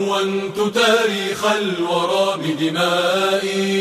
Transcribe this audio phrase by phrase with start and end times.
[0.00, 3.78] كونت تاريخ الورى بدمائي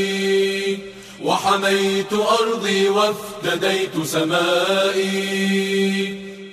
[1.23, 5.15] وحميت أرضي وافتديت سمائي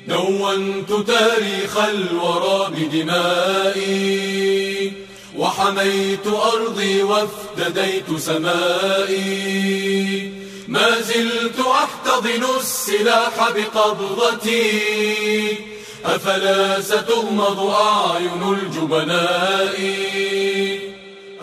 [0.09, 4.13] دونت تاريخ الورى بدمائي
[5.37, 9.23] وحميت أرضي وافتديت سمائي
[10.69, 14.93] ما زلت أحتضن السلاح بقبضتي
[16.05, 19.75] أفلا ستغمض أعين الجبناء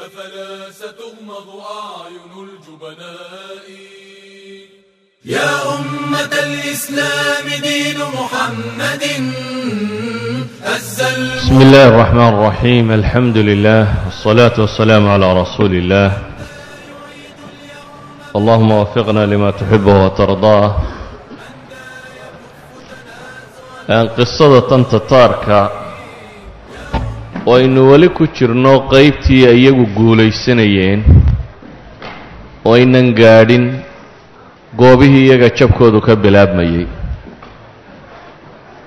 [0.05, 1.47] أفلا ستغمض
[1.79, 3.65] أعين الجبناء
[5.25, 9.03] يا أمة الإسلام دين محمد
[11.37, 16.11] بسم الله الرحمن الرحيم الحمد لله والصلاة والسلام على رسول الله
[18.35, 20.75] اللهم وفقنا لما تحبه وترضاه
[23.89, 25.59] qisada tan tataarka
[27.45, 31.01] oo aynu weli ku jirno qaybtii iyagu guulaysanayeen
[32.65, 33.81] oo aynan gaadhin
[34.77, 36.85] goobihii iyaga jabkoodu ka bilaabmayey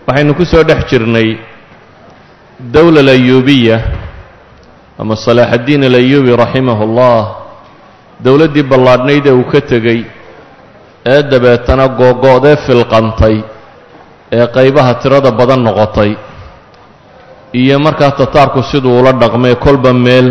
[0.07, 1.37] waxaynu ku soo dhex jirnay
[2.63, 3.77] dowla alayuubiya
[4.99, 7.23] ama salaaxaddiin alayuubi raximahu ullah
[8.25, 10.07] dowladdii ballaadhnayd ee uu ka tegey
[11.07, 13.43] ee dabeetana googo'dee filqantay
[14.33, 16.17] ee qaybaha tirada badan noqotay.
[17.53, 20.29] Iyo markaa tataarku siduu ula dhaqmay kolba meel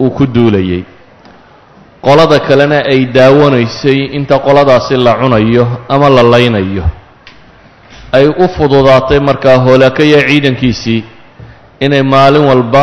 [0.00, 0.84] uu ku duulayay.
[2.00, 6.84] Qolada kalena ay daawanaysay inta qoladaasi la cunayo ama la laynayo.
[8.12, 11.04] Ay u fududaatay markaa hoolaakaya ciidankiisii
[11.80, 12.82] inay maalin walba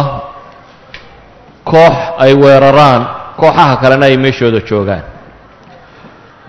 [1.65, 3.01] koox ay weeraraan
[3.39, 5.03] kooxaha kalena ay meeshooda joogaan.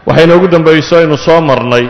[0.06, 1.88] Waxaynu ugu dambayso aynu soo marnay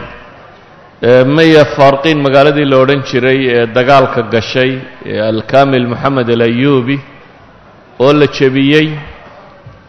[1.04, 4.70] maya farqiin magaaladii la odhan jiray ee dagaalka gashay
[5.30, 6.96] alkamil moxamed alayuubi
[8.04, 8.88] oo la jebiyey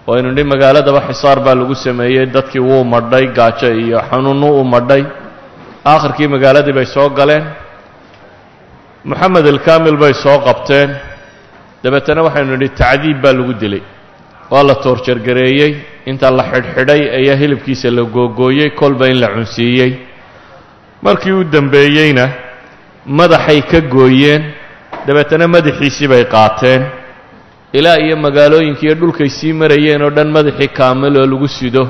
[0.07, 4.63] oo aynu nidhi magaaladaba xisaar baa lagu sameeyey dadkii wuu madhay gaajo iyo xanuunu u
[4.63, 5.03] madhay.
[5.85, 7.45] Aakhirkii magaaladii bay soo galeen.
[9.05, 10.89] Moxamed alkamil bay soo qabteen.
[11.83, 13.81] Dabeetana waxaynu nidhi tacdiib baa lagu dilay.
[14.51, 15.71] Waa la toorjargareeyey.
[16.09, 19.91] Inta la xidhxidhay ayaa hilibkiisa la googooyey kolba in la cunsiiyey
[21.01, 22.29] markii u dembeeyeyna
[23.05, 24.43] madaxay ka gooyeen
[25.07, 26.81] dabeetana madaxiisii bay qaateen.
[27.73, 31.87] Ilaa iyo magaalooyinkii iyo dhulkay sii marayeen oo dhan madaxii kaamil oo lagu sido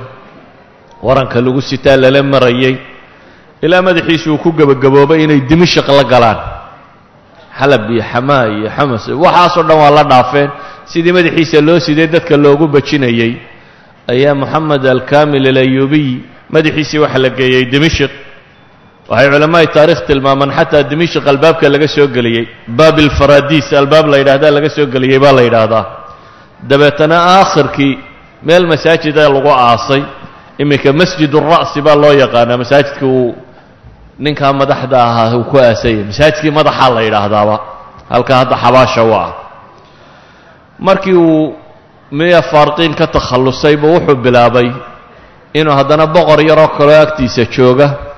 [1.03, 2.77] waranka lagu sitaa lala marayey.
[3.61, 6.37] Ilaa madaxiisi uu ku gebagaboobay inay dimashaq la galaan.
[7.59, 10.49] Xalab iyo xamaa iyo xamas waxaasoo dhan waa la dhaafeen.
[10.85, 13.37] Sidii madaxiisa loo siday dadka loogu bajinayey.
[14.07, 16.17] Ayaa moxamed alkamil alayuubiy
[16.49, 18.11] madaxiisii waxa la geeyey dimashq
[19.09, 22.45] waxay culammaai taarikh tilmaamaan xataa dimishq albaabka laga soo geliyey.
[22.67, 25.85] Baab ilfaradiis albaab la yidhahdaa laga soo geliyey baa la yidhaahdaa.
[26.69, 27.93] Dabeetana aakhirkii
[28.47, 30.01] meel masaajida lagu aasay
[30.57, 32.57] iminka masjid ura'si baa loo yaqaanaa.
[32.57, 33.35] Masaajidka uu
[34.19, 37.55] ninkaa madaxda ahaa uu ku aasayay masaajidkii madaxaa la yidhaahdaaba
[38.09, 39.31] halka hadda xabaasha u ah.
[40.79, 41.55] Markii uu
[42.11, 44.69] miya faarqiin ka takhallusayba wuxuu bilaabay
[45.53, 48.14] inuu haddana boqor yaroo kaloo agtiisa jooga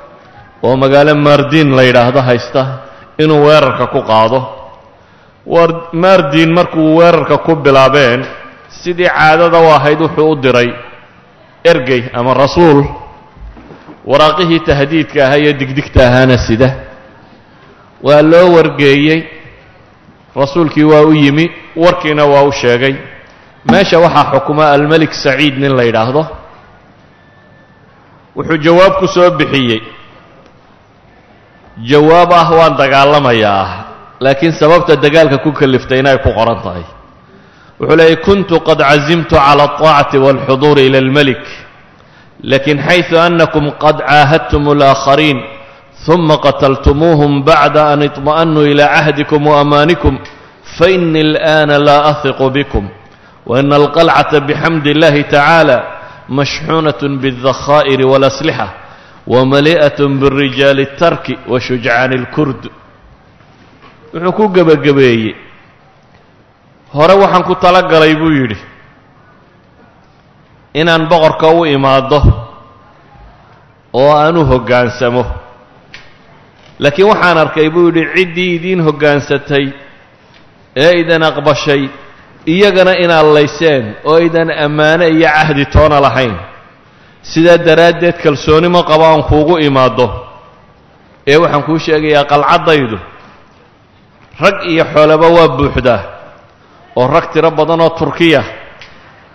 [0.64, 2.62] oo magaalo maardiin la yidhaahdo haysta
[3.20, 4.40] inuu weerarka ku qaado.
[5.94, 8.26] Maardiin markuu weerarka ku bilaabeen
[8.84, 10.70] sidii caadada u ahayd wuxuu u diray
[11.64, 12.84] ergey ama rasuul
[14.06, 16.70] waraaqihii tahdiidka ahaa iyo digdigta ahaana sida.
[18.04, 19.20] Waa loo wargeeyey
[20.36, 22.96] rasuulkii waa u yimi warkiina waa u sheegay.
[23.72, 26.24] Meesha waxaa xukuma almelik saciid nin la yidhaahdo.
[28.36, 29.82] Wuxuu jawaab ku soo bixiyey
[31.91, 33.67] jawaab ah waan dagaalamayaa
[34.21, 36.85] laakiin sababta dagaalka ku kaliftay inay ku qoran tahay
[37.81, 41.45] wuxuu leeyay kuntu qad cazimtu cala alطaacati wاlxuduuri ila اlmelik
[42.43, 45.39] lakin xayثu anakum qad caahadtum اlآakhariin
[46.07, 50.15] ثuma qataltumuuhum bacda an iطma'anuu ilى cahdikum وamaanikum
[50.79, 52.85] faإnii اlآana laa ahiqu bikm
[53.47, 55.79] وإna alqalcaةa bxamdi اllahi tacaalى
[56.39, 58.67] mashxuunaة bالdakhaa'ir wاlaslixa
[59.34, 62.62] wamali'at birijaali اtarki wa shujcaani اlkurd
[64.14, 65.36] wuxuu ku gebagabeeyey
[66.96, 68.58] hore waxaan ku tala galay buu yidhi
[70.82, 72.20] inaan boqorka u imaaddo
[73.94, 75.24] oo aan u hoggaansamo
[76.80, 79.66] laakiin waxaan arkay buu yidhi ciddii idiin hoggaansatay
[80.84, 81.84] ee idin aqbashay
[82.54, 86.36] iyagana inaad layseen oo idan ammaane iyo cahdi toona lahayn
[87.34, 90.08] sidaa daraaddeed kalsooni ma qabo aan kuugu imaaddo
[91.32, 92.98] ee waxaan kuu sheegayaa qalcaddaydu
[94.44, 96.02] rag iyo xoolaba waa buuxdaa
[97.00, 98.44] oo rag tiro badan oo turkiya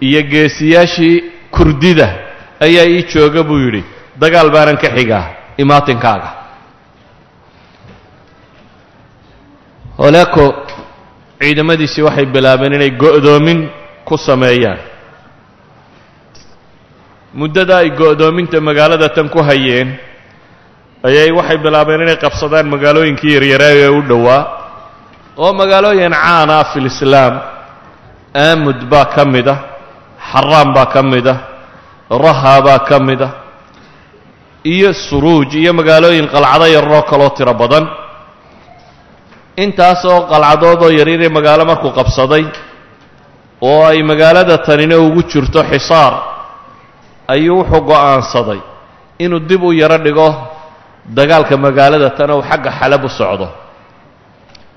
[0.06, 1.16] iyo geesiyaashii
[1.54, 2.08] kurdida
[2.66, 3.82] ayaa ii jooga buu yidhi
[4.22, 5.24] dagaal baanan ka xigaa
[5.62, 6.30] imaatinkaaga
[9.98, 10.44] holeeko
[11.40, 13.60] ciidamadiisii waxay bilaabeen inay go'doomin
[14.08, 14.78] ku sameeyaan
[17.34, 19.96] muddada ay go'doominta magaalada tan ku hayeen
[21.04, 24.42] ayay waxay bilaabeen inay qabsadaan magaalooyinkii yaryaraayo ee u dhowaa
[25.36, 27.32] oo magaalooyin caana ah
[28.34, 29.60] aamud baa ka mid ah
[30.30, 31.38] xaraan baa ka mid ah
[32.24, 33.32] raha baa ka mid ah
[34.64, 37.84] iyo suruuj iyo magaalooyin qalcado yararoo kaloo tiro badan.
[39.56, 42.44] Intaasoo qalcadoodoo yaryaree magaalo markuu qabsaday
[43.60, 46.31] oo ay magaalada tanina ugu jirto xisaar
[47.28, 48.60] ayuu wuxuu go'aansaday
[49.18, 50.28] inuu dib u yaro dhigo
[51.06, 53.48] dagaalka magaalada tan ou xagga xalab u socdo.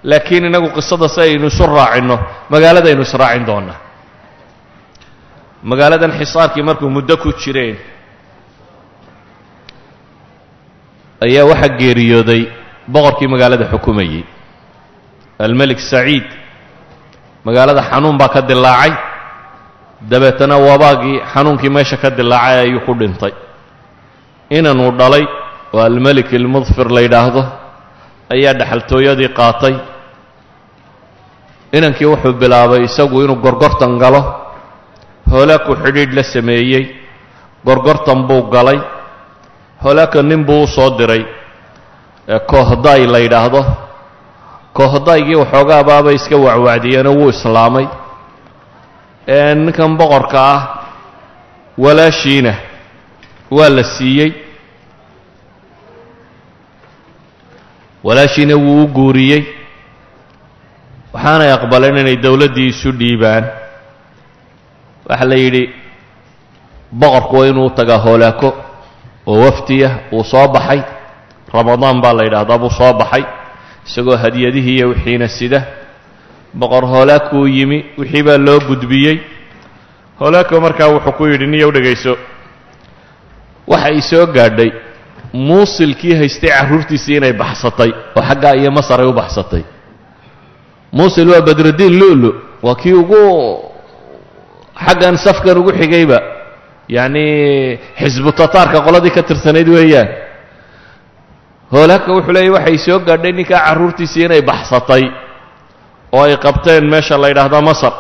[0.04, 2.18] Laakiin innagu qisada si aynu isu raacinno
[2.50, 3.80] magaaladaynu israacin doonnaa
[5.64, 7.78] magaaladan xisaarkii markuu muddo ku jireen
[11.26, 12.42] ayaa waxaa geeriyooday
[12.94, 14.24] boqorkii magaalada xukumayey.
[15.40, 16.28] Almelik saciid
[17.46, 18.94] magaalada xanuun baa ka dilaacay
[20.10, 23.34] dabeetana wabaagii xanuunkii meesha ka dilaacay ayuu ku dhintay.
[24.50, 25.26] Inanuu dhalay
[25.74, 27.42] oo almelik ilmudfir la yidhaahdo
[28.34, 29.76] ayaa dhexaltooyadii qaatay.
[31.78, 34.22] Inankii wuxuu bilaabay isagu inuu gorgortan galo
[35.32, 36.84] hoolaku xidhiidh la sameeyey
[37.66, 38.80] gorgortan buu galay
[39.84, 41.24] hoolaaka nin buu u soo diray.
[42.52, 43.62] Koohday la yidhaahdo
[44.78, 47.86] koohdaygii waxoogaa baabay iska wacwacdiyeenoo wuu islaamay
[49.28, 50.62] ninkan boqorka ah
[51.78, 52.54] walaashiina
[53.52, 54.32] waa la siiyey.
[58.04, 59.44] Walaashiina wuu u guuriyey.
[61.14, 63.44] Waxaanay aqbaleen inay dowladdii isu dhiibaan.
[65.10, 65.64] Waxaa la yidhi
[66.92, 68.50] boqorku waa inuu tagaa hoolaako
[69.28, 70.82] oo wafdiya uu soo baxay.
[71.54, 73.24] Ramadaan baa la yidhaahdaa buu soo baxay.
[73.88, 75.60] Isagoo hadiyadihii iyo wixiina sida
[76.60, 79.18] boqor hoolaakuu yimi wixii baa loo gudbiyey.
[80.20, 82.14] Hoolaako markaa wuxuu ku yidhi niyow dhegayso
[83.68, 84.72] waxa ii soo gaadhay
[85.34, 89.64] muusilkii haystay carruurtiisii inay baxsatay oo xaggaa iyo masar ay u baxsatay.
[90.96, 92.30] Muusil waa badrudiin lu'lu
[92.64, 93.20] waa kii ugu
[94.86, 96.20] xaggan safkan ugu xigayba
[96.88, 97.26] yacni
[98.00, 100.08] xisbu tataarka qoladii ka tirsanayd weeyaan.
[101.72, 105.04] Hoolaaka wuxuu leeyay waxay soo gaadhay ninkaa carruurtiisii inay baxsatay
[106.12, 107.94] oo ay qabteen meesha la yidhaahda masar.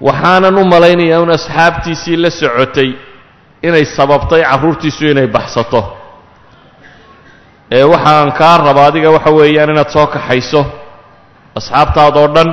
[0.00, 2.90] Waxaanan u malaynayaa un asxaabtiisii la socotay
[3.62, 5.80] inay sababtay carruurtiisu inay baxsato.
[7.72, 10.62] Ee waxaan kaa raba adiga waxa weeyaan inaad soo kaxayso
[11.58, 12.48] asxaabtaadoo dhan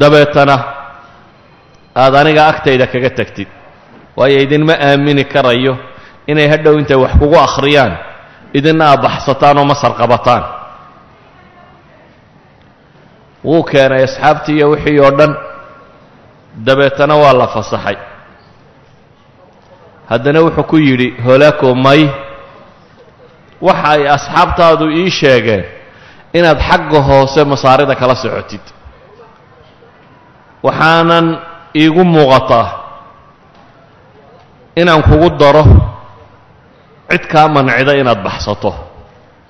[0.00, 0.56] dabeetana
[2.02, 3.48] aada aniga agtayda kaga tagtid.
[4.16, 5.72] Waayo idinma aamini karayo
[6.30, 7.92] inay hadhow intay wax kugu akhriyaan
[8.58, 10.42] idinna aad baxsataan oo masar qabataan
[13.46, 15.32] wuu keenay asxaabtii iyo wixii oo dhan.
[16.66, 17.96] Dabeetana waa la fasaxay.
[20.10, 22.02] Haddana wuxuu ku yidhi hoolaako may.
[23.66, 25.64] Waxa ay asxaabtaadu ii sheegeen
[26.38, 28.60] inaad xagga hoose masaarida kala socotid.
[30.66, 31.26] Waxaanan
[31.80, 32.66] iigu muuqataa
[34.80, 35.64] inaan kugu daro
[37.10, 38.70] cid kaa mancida inaad baxsato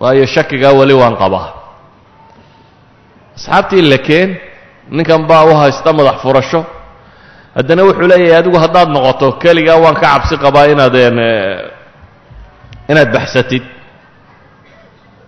[0.01, 1.49] waayo shakigaa weli waan qabaa
[3.37, 4.31] asxaabtii lakeen
[4.97, 6.61] ninkan baa u haysta madax furasho.
[7.57, 11.17] Haddana wuxuu leeyahay adigu haddaad noqoto keligaa waan ka cabsi qabaa inaadeen
[12.91, 13.65] inaad baxsatid.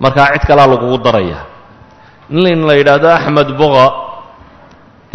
[0.03, 1.39] Markaa cid kalaa lagugu daraya.
[2.31, 3.85] Nin la yidhaahdo axmed boqa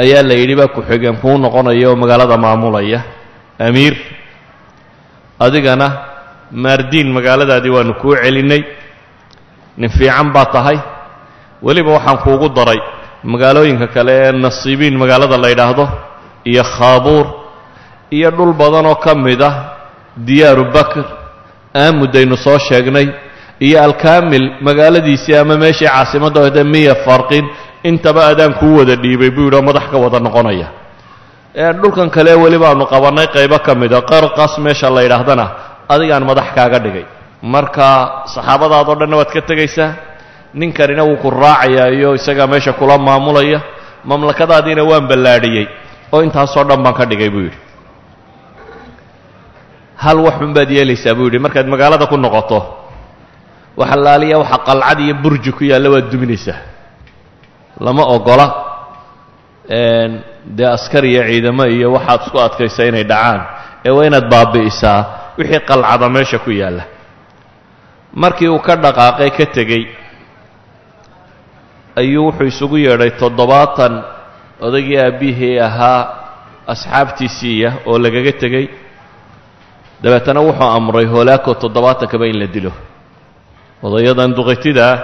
[0.02, 3.00] ayaa la yidhi baa ku-xigeen kuu noqonaya oo magaalada maamulaya
[3.68, 3.96] amiir.
[5.40, 5.88] Adigana
[6.52, 8.62] maardiin magaaladaadii waanu kuu celinnay
[9.78, 10.78] nin fiican baa tahay
[11.66, 12.80] weliba waxaan kuugu daray
[13.32, 15.86] magaalooyinka kale ee nasiibiin magaalada la yidhaahdo
[16.52, 17.26] iyo khaabuur
[18.18, 19.56] iyo dhul badan oo ka mid ah
[20.28, 21.04] diyaaru bakr
[21.84, 23.08] aamudaynu soo sheegnay
[23.68, 27.46] iyo alkaamil magaaladiisii ama meeshii caasimadda ohde miya farqin
[27.90, 30.68] intaba adaan kuu wada dhiibay buu yidhi oo madax ka wada noqonaya.
[31.82, 35.46] Dhulkan kale weli baanu qabannay qaybo ka mida qarqas meesha la yidhaahdana
[35.94, 37.06] adigaan madax kaaga dhigay.
[37.54, 37.88] Marka
[38.34, 39.90] saxaabadaadoo dhanna waad ka tegaysaa
[40.54, 43.62] ninkanina wuu ku raacayaa iyo isagaa meesha kula maamulaya.
[44.06, 45.66] Mamlakadaadiina waan ballaadhiyey
[46.14, 47.58] oo intaasoo dhan baan ka dhigay buu yidhi.
[50.04, 52.60] Hal waxun baad yeelaysaa buu yidhi markaad magaalada ku noqoto
[53.80, 56.60] waxa laaliya waxa qalcad iyo burji ku yaalla waad duminaysaa.
[57.80, 58.46] Lama ogola
[60.58, 63.40] dee askar iyo ciidamo iyo waxaad isku adkaysa inay dhacaan
[63.86, 65.00] ee waa inaad baabi'isaa
[65.40, 66.84] wixii qalcada meesha ku yaalla.
[68.14, 69.84] Markii uu ka dhaqaaqay ka tegey
[72.02, 73.94] ayuu wuxuu isugu yeedhay toddobaatan
[74.66, 76.00] odaygii aabbihii ahaa
[76.74, 78.66] asxaabtiisiiya oo lagaga tegey.
[80.04, 82.72] Dabeetana wuxuu amray hoolaako toddobaatankaba in la dilo.
[83.86, 84.98] Odayadan duqaytida ah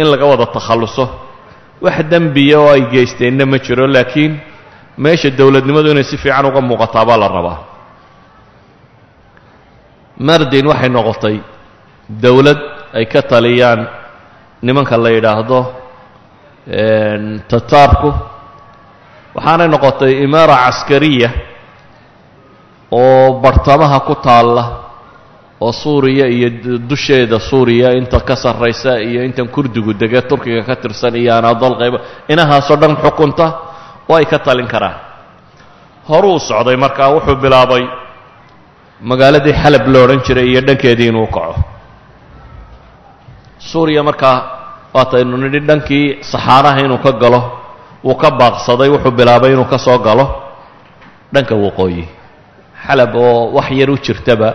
[0.00, 1.04] in laga wada takhalluso.
[1.84, 4.32] Wax dembiya oo ay geysteenna ma jiro laakiin
[4.98, 7.58] meesha dowladnimadu inay si fiican uga muuqataa baa la rabaa.
[10.26, 11.36] Mardin waxay noqotay
[12.22, 12.60] dowlad
[12.94, 13.80] ay ka taliyaan
[14.62, 15.58] nimanka la yidhaahdo
[17.50, 18.10] tataarku
[19.34, 21.30] waxaanay noqotay imaara caskariya
[22.90, 24.64] oo bartamaha ku taalla
[25.60, 26.48] oo suuriya iyo
[26.90, 31.98] dusheeda suuriya inta ka sarraysa iyo intan kurdigu degee turkiga ka tirsan iyo anadol qayba
[32.28, 33.46] inahaasoo dhan xukunta
[34.08, 34.98] oo ay ka talin karaan.
[36.08, 37.84] Horuu socday markaa wuxuu bilaabay
[39.02, 41.54] magaaladii xalab lo odhan jiray iyo dhankeedii inuu kaco.
[43.58, 44.61] Suuriya markaa
[44.94, 47.40] waataynu nidhi dhankii saxaaraha inuu ka galo
[48.04, 50.26] wuu ka baaqsaday wuxuu bilaabay inuu ka soo galo.
[51.32, 52.04] Dhanka waqooyi
[52.86, 54.48] xalab oo wax yar u jirtaba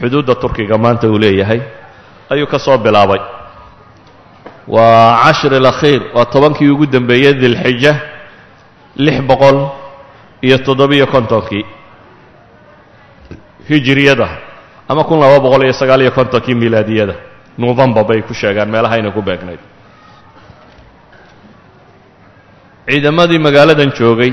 [0.00, 1.60] xuduudda turkiga maanta uu leeyahay
[2.30, 3.20] ayuu ka soo bilaabay.
[4.68, 7.92] Waa cashri alakhiir waa tobankii ugu dembeeyey dilxija
[8.96, 9.58] lix boqol
[10.42, 11.64] iyo toddobiyo kontonkii
[13.68, 14.28] hijiriyada
[14.88, 17.14] ama kun laba boqol iyo sagaal iyo kontonkii milaadiyada
[17.58, 19.58] novembar bay ku sheegaan meelahayna ku beegnayd.
[22.88, 24.32] Ciidamadii magaaladan joogay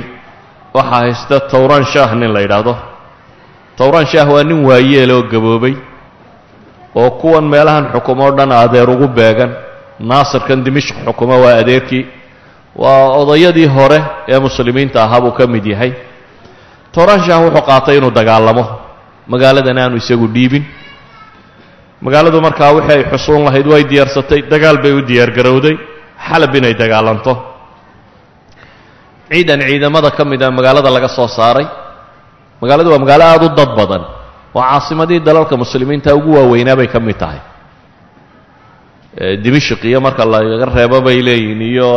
[0.73, 2.73] waxaa haysta towran shaah nin la yidhaahdo.
[3.77, 5.75] Towran shaah waa nin waayeel oo gaboobay
[6.95, 9.51] oo kuwan meelahan xukumo o dhan adeer ugu beegan.
[9.99, 12.05] Naasirkan dimishq xukumo waa adeerkii.
[12.75, 15.93] Waa odayadii hore ee muslimiinta ahaa buu ka mid yahay.
[16.91, 18.65] Towran shaah wuxuu qaatay inuu dagaalamo.
[19.27, 20.63] Magaaladan aanu isagu dhiibin
[22.05, 25.75] magaaladu markaa wixii ay xusuun lahayd way diyaarsatay dagaal bay u diyaargarowday
[26.27, 27.33] xalab inay dagaalanto.
[29.31, 31.67] Ciidan ciidamada ka mid a magaalada laga soo saaray
[32.61, 34.03] magaaladu waa magaalo aada u dad badan
[34.55, 37.39] oo caasimadii dalalka muslimiinta ugu waaweynaa bay ka mid tahay.
[39.43, 41.87] Dimishq iyo marka laga reebo bay leeyihiin iyo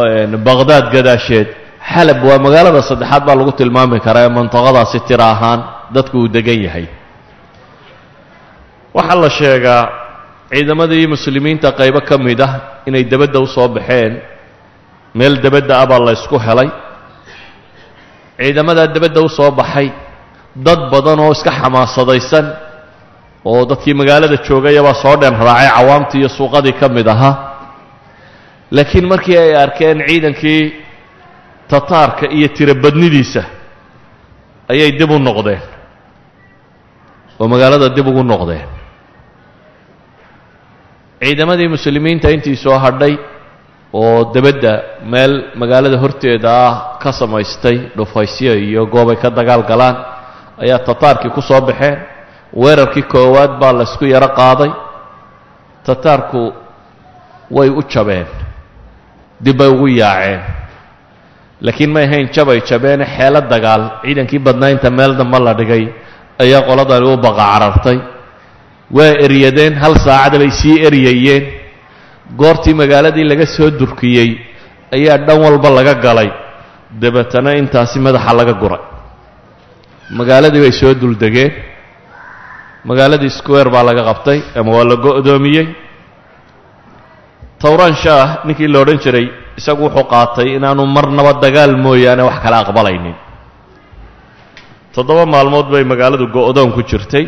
[0.48, 1.48] baqhdaad gadaasheed
[1.92, 5.60] xalab waa magaalada saddexaad baa lagu tilmaami karaa ee mantaqadaasi tira ahaan
[5.94, 6.86] dadku uu degan yahay
[8.96, 9.82] waxaa la sheegaa
[10.52, 12.52] ciidamadii muslimiinta qaybo ka mid ah
[12.88, 14.12] inay debadda u soo baxeen
[15.18, 16.68] meel debadda ah baa la ysku helay.
[18.40, 19.88] Ciidamadaa debadda u soo baxay
[20.66, 22.46] dad badan oo iska xamaasadaysan
[23.50, 27.34] oo dadkii magaalada joogayabaa soo dhen raacay cawaamtii iyo suuqadii ka mid ahaa
[28.76, 30.62] laakiin markii ay arkeen ciidankii
[31.70, 33.42] tataarka iyo tirobadnidiisa
[34.72, 35.62] ayay dib u noqdeen.
[37.40, 38.66] Oo magaalada dib ugu noqdeen
[41.22, 43.14] ciidamadii muslimiinta intii soo hadhay
[44.00, 44.72] oo debadda
[45.12, 49.96] meel magaalada horteeda ah ka samaystay dhufaysyo iyo goobay ka dagaal galaan
[50.62, 51.96] ayaa tataarkii ku soo baxeen
[52.62, 54.70] weerarkii koowaad baa la ysku yaro qaaday.
[55.86, 56.42] Tataarku
[57.56, 58.26] way u jabeen
[59.44, 60.40] dib bay ugu yaaceen.
[61.64, 65.84] Laakiin may ahayn jabay jabeene xeelo dagaal ciidankii badnaynta meel damba la dhigay
[66.42, 67.98] ayaa qoladani u baqa carartay
[68.96, 71.44] waa eryadeen hal saacada bay sii eryayeen
[72.40, 74.30] goortii magaaladii laga soo durkiyey
[74.96, 76.30] ayaa dhan walba laga galay.
[77.02, 78.82] Dabeetana intaasi madaxa laga guray.
[80.18, 81.50] Magaaladii bay soo duldegeen
[82.88, 85.66] magaaladii square baa laga qabtay ama waa la go'doomiyey.
[87.60, 89.26] Towran shaah ninkii la odhan jiray
[89.58, 93.16] isagu wuxuu qaatay inaanu marnaba dagaal mooyaane wax kala aqbalaynin.
[94.94, 97.24] Toddoba maalmood bay magaaladu go'doon ku jirtay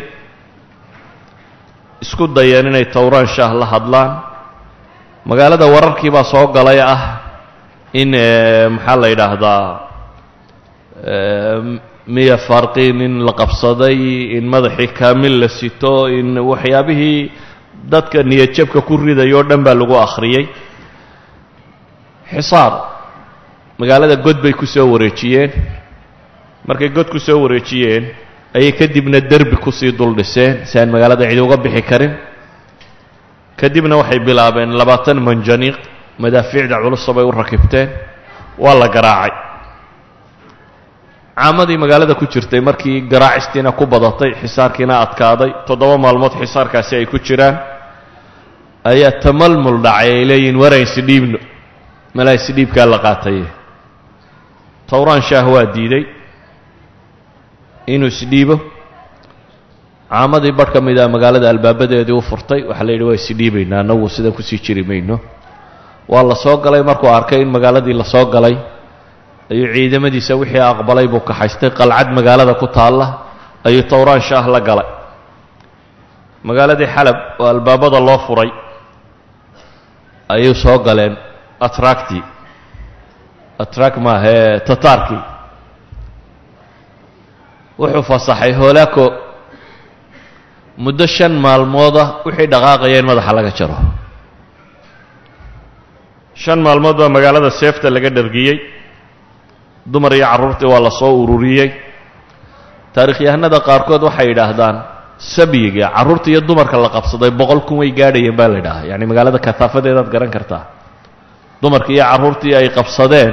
[2.05, 4.11] isku dayeen inay towran shaah la hadlaan.
[5.25, 7.01] Magaalada wararkii baa soo galay ah
[7.93, 8.11] in
[8.75, 9.63] maxaa la yidhaahdaa
[12.15, 13.97] miya farqiin in la qabsaday
[14.37, 17.31] in madaxii kaamil la sito in waxyaabihii
[17.93, 20.45] dadka niyadjabka ku ridayoo dhan baa lagu akhriyey
[22.31, 22.73] xisaar
[23.79, 25.51] magaalada god bay ku soo wareejiyeen.
[26.67, 28.03] Markay god ku soo wareejiyeen
[28.57, 32.13] ayay kadibna derbi ku sii dul dhiseen si aan magaalada cidi uga bixi karin.
[33.59, 35.77] Kadibna waxay bilaabeen labaatan manjaniiq
[36.23, 37.89] madaafiicda culusa bay u rakibteen.
[38.63, 39.33] Waa la garaacay.
[41.35, 47.17] Caamadii magaalada ku jirtay markii garaacistiina ku badatay xisaarkiina adkaaday toddoba maalmood xisaarkaasi ay ku
[47.19, 47.55] jiraan
[48.91, 51.39] ayaa tamalmul dhacay ay leeyihiin waraan isdhiibno
[52.17, 53.45] malaa isdhiibkaa la qaataye
[54.89, 56.03] towraan shaah waa diiday
[57.93, 58.55] inuu isdhiibo
[60.11, 62.61] caamadii barh ka mid a magaalada albaabadeedii u furtay.
[62.69, 65.15] Waxaa la yidhi waa isdhiibaynaa annagu sidan ku sii jiri mayno.
[66.11, 68.55] Waa la soo galay markuu arkay in magaaladii la soo galay.
[69.51, 71.69] Ayuu ciidamadiisa wixii aqbalay buu kaxaystay.
[71.79, 73.05] Qalcad magaalada ku taalla
[73.67, 74.87] ayuu towraan shaah la galay.
[76.47, 78.49] Magaaladii xalab oo albaabada loo furay
[80.35, 81.13] ayuu soo galeen
[81.59, 82.19] atracti
[83.63, 85.21] atrak maahee tataarkii
[87.79, 89.05] wuxuu fasaxay hoolaako
[90.83, 93.77] muddo shan maalmooda wixii dhaqaaqaya in madaxa laga jaro.
[96.43, 98.57] Shan maalmood baa magaalada seefta laga dhargiyey.
[99.93, 101.69] Dumar iyo carruurtii waa la soo ururiyey.
[102.93, 104.75] Taarikhyahanada qaarkood waxay yidhaahdaan
[105.35, 108.87] sabyiga carruurta iyo dumarka la qabsaday boqol kun way gaadhayeen baa la yidhaahaa.
[108.91, 110.63] Yacni magaalada kataafadeedaad garan kartaa.
[111.61, 113.31] Dumarkii iyo carruurtii ay qabsadeen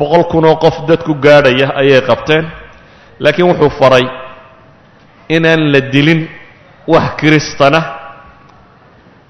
[0.00, 2.44] boqol kunoo qof dadku gaadhaya ayay qabteen
[3.20, 4.04] laakiin wuxuu faray
[5.28, 6.28] inaan la dilin
[6.86, 7.80] wax kiristana.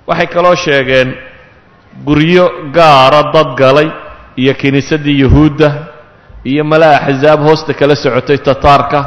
[0.06, 1.14] Waxay kaloo sheegeen
[2.06, 2.44] guryo
[2.76, 3.88] gaara dad galay
[4.36, 5.68] iyo kiniisaddii yuhuudda
[6.44, 9.00] iyo mala axsaab hoosta kala socotay tataarka.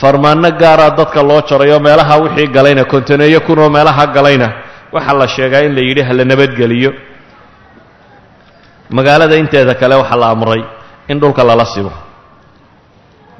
[0.00, 4.48] Farmaanno gaaraa dadka loo jaray oo meelaha wixii galayna kontaneeyo kunoo meelaha galayna.
[4.92, 6.92] Waxaa la sheegaa in la yidhi ha la nabadgeliyo.
[8.90, 10.62] Magaalada inteeda kale waxaa la amray
[11.08, 11.90] in dhulka lala sibo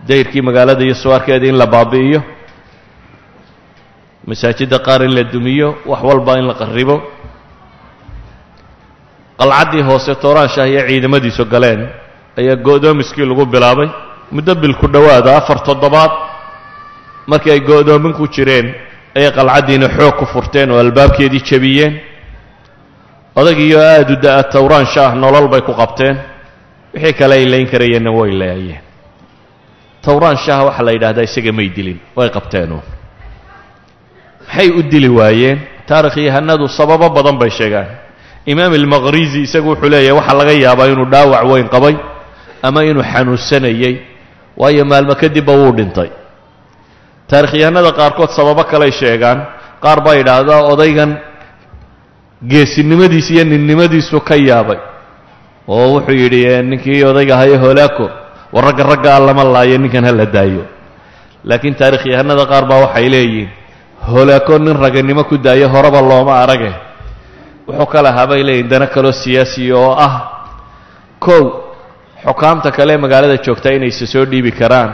[0.09, 2.23] dayrkii magaalada iyo suwaarkeeda in la baabi'iyo
[4.27, 6.97] masaajidda qaar in la dumiyo wax walba in la qarribo.
[9.39, 11.89] Qalcaddii hoose tooraanshaah iyo ciidamadiisu galeen
[12.39, 13.89] ayaa go'doomiskii lagu bilaabay
[14.31, 16.11] muddo bil ku dhowaada afar toddobaad.
[17.27, 18.75] Markii ay go'doomin ku jireen
[19.17, 22.01] ayay qalcaddiina xoog ku furteen oo albaabkeedii jebiyeen.
[23.37, 26.17] Odagiiyo aada u da'a towraan shaah nolol bay ku qabteen.
[26.95, 28.81] Wixii kale ay layn karayeenna way leeyeen
[30.05, 32.83] towraan shaah waxaa la yidhahdaa isaga may dilin way qabteenuun
[34.47, 35.59] maxay u dili waayeen?
[35.87, 37.87] Taarikhyahanadu sababo badan bay sheegaan.
[38.47, 41.95] Imaam almaqrizi isagu wuxuu leeyahay waxaa laga yaabaa inuu dhaawac weyn qabay
[42.63, 43.95] ama inuu xanuunsanayey
[44.57, 46.11] waayo maalmo kadibba wuu dhintay.
[47.31, 49.39] Taarikhyahanada qaarkood sababo kaley sheegaan.
[49.83, 51.11] Qaar baa yidhaahdaa odaygan
[52.51, 54.79] geesinimadiis iyo ninnimadiisu ka yaabay.
[55.69, 58.07] Oo wuxuu yidhi ninkii odayga haye holaako
[58.53, 60.65] war ragga ragga a lama laayo ninkan ha la daayo.
[61.45, 63.49] Laakiin taarikhyahanada qaar baa waxay leeyihiin
[64.11, 66.73] holaako nin raganimo ku daayo horeba looma arage.
[67.69, 70.15] Wuxuu ka lahaa leeyihiin dana kaloo siyaasiya oo ah.
[71.21, 71.43] Kow
[72.25, 74.91] xukaamta kale magaalada joogtaa inayse soo dhiibi karaan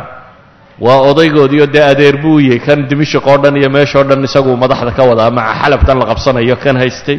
[0.81, 4.91] waa odaygoodiio dee adeer buu yahay kan dimishiq oo dhan iyo meeshao dhan isaguu madaxda
[4.93, 7.19] ka wadaa maca xalabtan la qabsanayo kan haystay.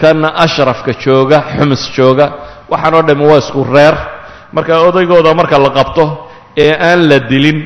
[0.00, 2.26] Kan ashrafka jooga xumus jooga
[2.70, 3.94] waxaan oo dhami waa isku reer
[4.52, 6.04] marka odaygooda marka la qabto
[6.64, 7.58] ee aan la dilin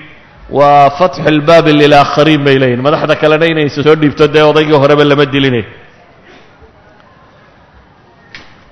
[0.58, 5.24] waa fatxu lbaabi lilaakhariin bay leeyihiin madaxda kalena inayse soo dhiibto dee odaygii horeba lama
[5.34, 5.62] diline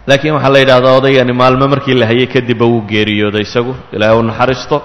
[0.08, 3.72] laakiin waxaa la yidhahdaa odaygani maalmo markii la hayay kadibba wuu geeriyooday isagu.
[3.92, 4.76] Ilaahay u naxariisto.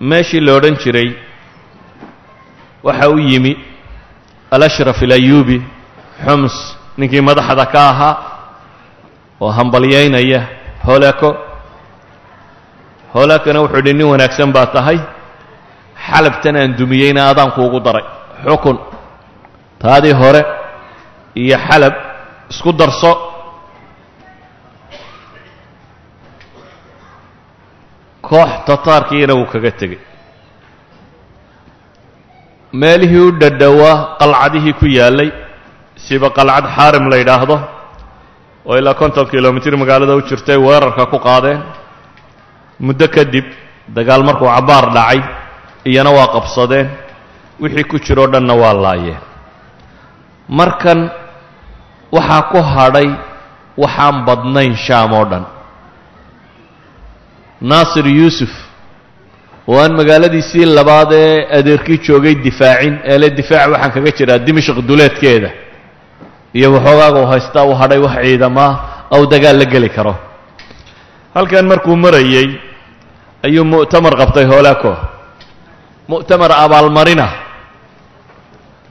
[0.00, 1.08] Meeshii la odhan jiray
[2.86, 3.52] waxa u yimi
[4.50, 5.58] alashraf alayuubi
[6.24, 6.54] xums
[6.98, 8.14] ninkii madaxda ka ahaa
[9.40, 10.40] oo hambalyaynaya
[10.86, 11.30] holaako.
[13.14, 14.98] Holaakona wuxuu idhi nin wanaagsan baa tahay.
[16.06, 18.04] Xalabtan aan dumiyeyna adaan kuugu daray.
[18.46, 18.76] Xukun.
[19.82, 20.42] Taadii hore
[21.42, 21.94] iyo xalab
[22.50, 23.12] isku darso.
[28.28, 30.00] Koox tataarkiina wuu kaga tegey.
[32.80, 35.30] Meelihii u dhadhowaa qalcadihii ku yaallay
[36.06, 37.56] siba qalcad xaarim la yidhaahdo
[38.68, 41.60] oo ilaa konton kilomitir magaalada u jirtay weerarka ku qaadeen.
[42.86, 43.44] Muddo kadib
[43.96, 45.20] dagaal markuu cabbaar dhacay
[45.90, 46.88] iyana waa qabsadeen.
[47.62, 49.20] Wixii ku jiroo dhanna waa laayeen.
[50.48, 51.00] Markan
[52.16, 53.08] waxaa ku hadhay
[53.82, 55.44] waxaan badnayn shaam oo dhan.
[57.60, 58.50] Naasir yuusuf
[59.68, 64.78] oo aan magaaladiisii labaad ee adeerkii joogay difaacin ee le difaac waxaan kaga jiraa dimashq
[64.88, 65.50] duleedkeeda
[66.58, 68.70] iyo waxoogaaga u haystaa u hadhay wax ciidamaa
[69.14, 70.14] ou dagaal la geli karo.
[71.34, 72.48] Halkan markuu marayey
[73.46, 74.92] ayuu mu'tamar qabtay hoolaako
[76.10, 77.26] mu'tamar abaalmarina.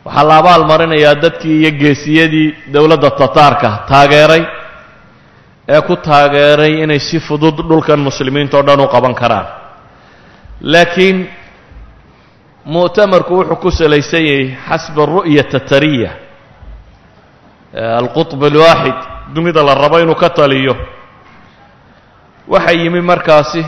[0.06, 4.43] Waxaa la abaalmarinayaa dadkii iyo geesiyadii dowladda tataarka taageeray
[5.74, 9.48] ee ku taageeray inay si fudud dhulkan muslimiinta o dhan u qaban karaan.
[10.72, 11.17] Laakiin
[12.65, 16.12] mu'tamarku wuxuu ku salaysan yahay xasba ru'ya tatariya
[17.73, 18.95] alqutb alwaaxid
[19.34, 20.75] dunida la rabo inuu ka taliyo.
[22.47, 23.65] Waxaa yimi markaasi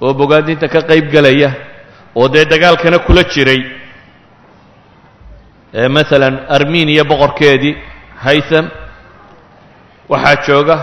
[0.00, 1.50] oo bogaadinta ka qayb gelaya
[2.14, 3.60] oo dee dagaalkana kula jiray.
[5.94, 7.74] Maalan armeniya boqorkeedii
[8.24, 8.66] haytham
[10.08, 10.76] waxaa jooga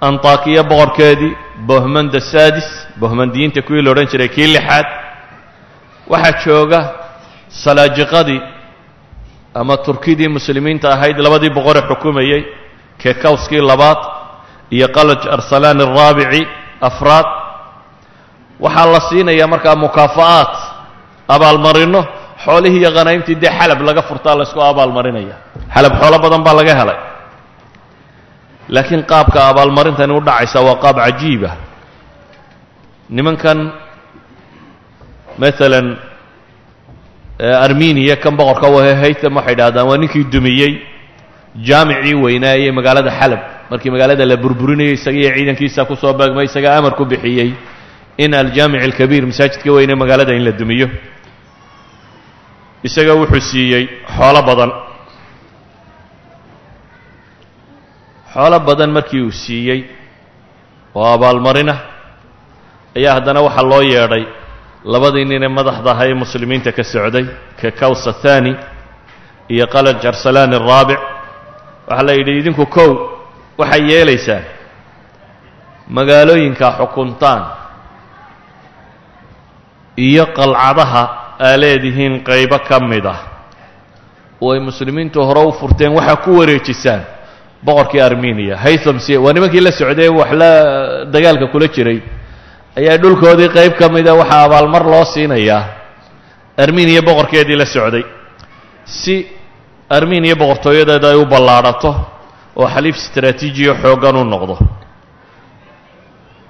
[0.00, 1.32] antakiya boqorkeedii
[1.68, 2.68] bohmanda sadis
[3.00, 4.86] bohmandiyiinta kuwii la odhan jiray kii lixaad.
[6.12, 6.80] Waxaa jooga
[7.48, 8.40] salaajiqadii
[9.60, 12.42] ama turkidii muslimiinta ahayd labadii boqore xukumayey
[13.02, 14.00] kekawskii labaad
[14.76, 16.42] iyo qalaj arsalaan araabici
[16.88, 17.26] afraad.
[18.64, 20.54] Waxaa la siinayaa markaa mukaafa'aat
[21.34, 22.00] abaalmarino
[22.44, 25.36] xoolihii iyo khanaymtii dee xalab laga furtaa laysku abaalmarinaya.
[25.74, 26.98] Xalab xoolo badan baa laga helay.
[28.74, 31.50] Laakiin qaabka abaalmarintani u dhacaysa waa qaab cajiiba
[33.16, 33.58] nimankan
[35.40, 35.86] maalan
[37.38, 40.72] armeniya kan boqorka wahe haytham waxay idhahdaan waa ninkii dumiyey
[41.68, 46.76] jaamicii weynaayey magaalada xalab markii magaalada la burburinayay isaga iyo ciidankiisa ku soo beegmay isagaa
[46.78, 47.50] amar ku bixiyey
[48.18, 50.88] in aljaamic alkabiir masaajidka weyne magaalada in la dumiyo.
[52.82, 53.84] Isaga wuxuu siiyey
[54.16, 54.70] xoolo badan.
[58.34, 59.80] Xoolo badan markii uu siiyey
[60.94, 61.74] oo abaalmarina.
[62.96, 64.24] Ayaa haddana waxaa loo yeedhay
[64.84, 67.26] labadii ninee madaxda ahaa ee muslimiinta ka socday
[67.60, 68.56] ka kawsa thani
[69.48, 71.00] iyo qalaj arsalaan araabic
[71.88, 72.90] waxaa la yidhi idinku kow
[73.58, 74.44] waxay yeelaysaan
[75.88, 77.42] magaalooyinka xukuntaan
[79.96, 81.02] iyo qalcadaha
[81.40, 83.20] aa leedihiin qaybo ka mid ah.
[84.40, 87.02] Oo ay muslimiintu hore u furteen waxaa ku wareejisaan
[87.62, 88.56] boqorkii armeniya.
[88.56, 90.50] Haytham si waa nimankii la socday wax la
[91.10, 92.02] dagaalka kula jiray
[92.78, 95.62] ayaa dhulkoodii qayb ka mida waxaa abaalmar loo siinayaa
[96.64, 98.04] armeniya boqorkeedii la socday.
[99.00, 99.14] Si
[99.96, 101.90] armeniya boqortooyadeeda ay u ballaadhato
[102.60, 104.54] oo xaliif istraatiijiyo xooggan u noqdo.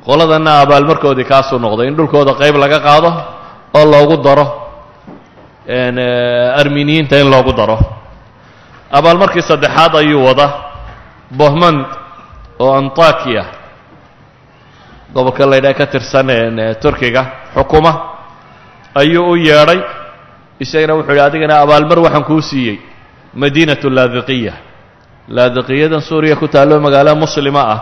[0.06, 3.10] Qoladanna abaalmarkoodii kaasuu noqday in dhulkooda qayb laga qaado
[3.78, 4.46] oo loogu daro
[6.60, 7.78] armeniyiinta in loogu daro.
[8.98, 10.46] Abaalmarkii saddexaad ayuu wada
[11.38, 11.84] bohmand
[12.64, 13.44] oo antakiya
[15.14, 16.28] gobolka la ydhaha ka tirsan
[16.82, 17.22] turkiga.
[17.54, 17.92] Xukuma
[18.94, 19.80] ayuu u yeedhay.
[20.60, 22.76] Isagana wuxuu yidhi adigana abaalmar waxaan kuu siiyey.
[23.34, 24.52] Madiinatu laadiqiya.
[25.28, 27.80] Laadiqiyadan suuriya ku taallo magaalo muslima ah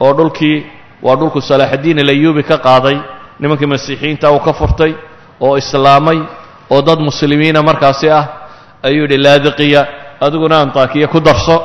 [0.00, 0.66] oo dhulkii
[1.02, 2.96] waa dhulku salaaxaddiin alayuubi ka qaaday.
[3.40, 4.92] Nimankii masiixiyiinta uu ka furtay
[5.40, 6.18] oo islaamay
[6.70, 8.24] oo dad muslimiina markaasi ah
[8.82, 9.82] ayuu yidhi laadiqiya
[10.20, 11.56] adiguna antakiya ku darso.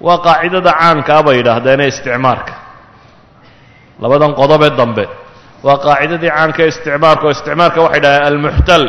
[0.00, 2.52] Waa qaacidada caankaa bay yidhaahdeen ee isticmaarka
[4.02, 5.04] labadan qodobee dambe.
[5.66, 8.84] Waa qaacidadii caanka ee isticmaarka oo isticmaarka waxay dhahdeen almuxtal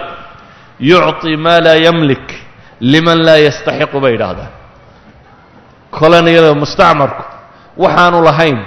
[0.90, 2.28] yucطi maa laa yamlik
[2.92, 4.52] liman laa yastaxiqu bay yidhaahdaan.
[5.98, 7.24] Koloniyada mustacmarku
[7.84, 8.58] waxaanu lahayn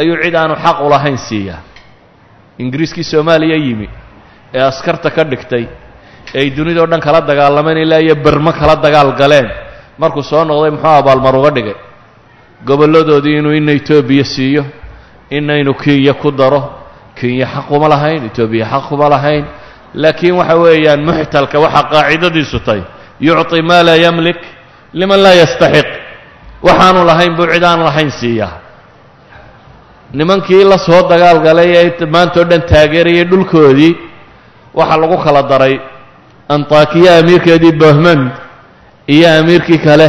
[0.00, 1.60] ayuu cid aanu xaq u lahayn siiyaa.
[2.62, 3.88] Ingiriiskii soomaaliya yimi
[4.54, 5.64] ee askarta ka dhigtay
[6.38, 9.48] ay dunidao dhan kala dagaalameen ilaa iyo bermo kala dagaal galeen.
[9.98, 11.74] Markuu soo noqday muxuu abaalmar uga dhigay.
[12.68, 14.62] Gobolladoodii inuu ina etoobiya siiyo
[15.30, 16.62] inaynu kenya ku daro.
[17.18, 19.44] Kenya xaquma lahayn etoobiya xaquma lahayn.
[19.94, 22.82] Laakiin waxa weeyaan muxtalka waxaa qaacidadiisu tahay.
[23.20, 24.38] Yucطi maa laa yamlik
[24.92, 25.88] liman laa yastaxiq.
[26.62, 28.52] Waxaanu lahayn buu cid aan lahayn siiyaa.
[30.12, 33.92] Nimankii la soo dagaal galay ee maantao dhan taageerayay dhulkoodii
[34.74, 35.74] waxaa lagu kala daray
[36.54, 38.30] antakiya amiirkeedii bohmand
[39.06, 40.08] iyo amiirkii kale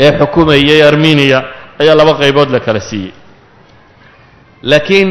[0.00, 1.40] ee xukumayay armeniya
[1.80, 3.12] ayaa laba qaybood la kala siiyey
[4.70, 5.10] laakiin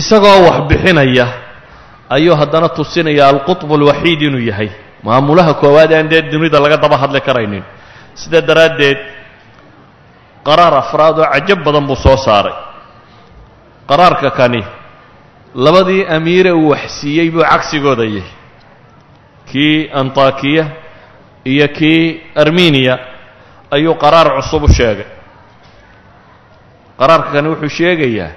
[0.00, 1.26] isagoo wax bixinaya
[2.14, 4.70] ayuu haddana tusinaya alqutb alwaxiid inuu yahay.
[5.02, 7.64] Maamulaha koowaad aan dee dunida laga daba hadli karaynin.
[8.20, 8.98] Sidaa daraaddeed
[10.46, 12.52] qaraar afraad oo cajab badan buu soo saaray.
[13.88, 14.60] Qaraarka kani
[15.54, 18.28] labadii amiire uu wax siiyey buu cagsigooda yahay.
[19.50, 20.64] Kii antakiya
[21.44, 22.94] iyo kii armeniya
[23.74, 25.08] ayuu qaraar cusub u sheegay.
[26.98, 28.30] Qaraarka kani wuxuu sheegayaa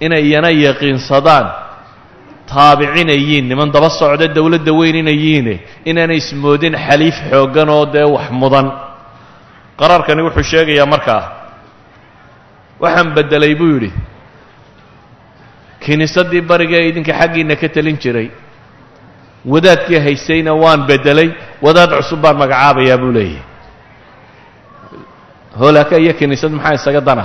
[0.00, 1.46] inay iyana yaqiinsadaan.
[2.48, 5.54] Taabicinayiin niman daba socda dowladda weyn inayiine
[5.90, 8.66] inaanay ismoodin xaliif xooggan oo dee wax mudan.
[9.80, 11.22] Qaraarkani wuxuu sheegayaa markaa
[12.82, 13.90] waxaan beddelay buu yidhi
[15.84, 18.28] kiniisaddii bariga ee idinka xaggiinna ka telin jiray
[19.52, 21.28] wadaadkii haystayna waan beddelay
[21.66, 23.42] wadaad cusub baan magacaabayaa buu leeyahay.
[25.60, 27.24] Hoolaka iyo kiniisad maxaa isaga dana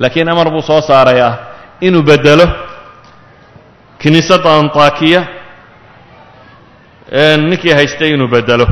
[0.00, 1.32] laakiin amar buu soo saarayaa
[1.86, 2.46] inuu beddelo
[4.00, 5.22] kiniisadda antakiya.
[7.48, 8.66] Ninkii haystay inuu beddelo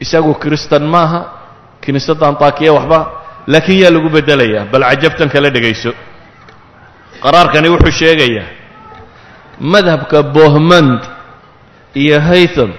[0.00, 1.20] isagu kristan maaha
[1.84, 2.98] kiniisadda antakiya waxba
[3.52, 5.92] laakiin yaa lagu beddelayaa bal cajabtan kala dhegayso
[7.22, 8.46] qaraarkani wuxuu sheegayaa
[9.74, 11.00] madhabka bohmand
[12.02, 12.70] iyo haytham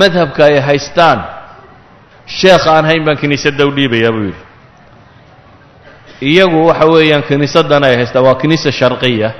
[0.00, 1.18] madhabka ay haystaan
[2.38, 4.43] sheekh aan hayn baan kiniisadda u dhiibayaa buu yidhi
[6.20, 9.30] iyagu waxa weeyaan kiniisaddan ay haystaan waa kiniisa sharqiya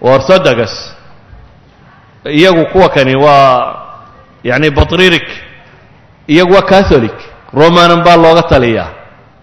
[0.00, 0.70] orthodox
[2.24, 3.74] iyagu kuwa kani waa
[4.44, 5.26] yacni batririk
[6.28, 7.14] iyagu waa catholic
[7.54, 8.88] romanan baa looga taliyaa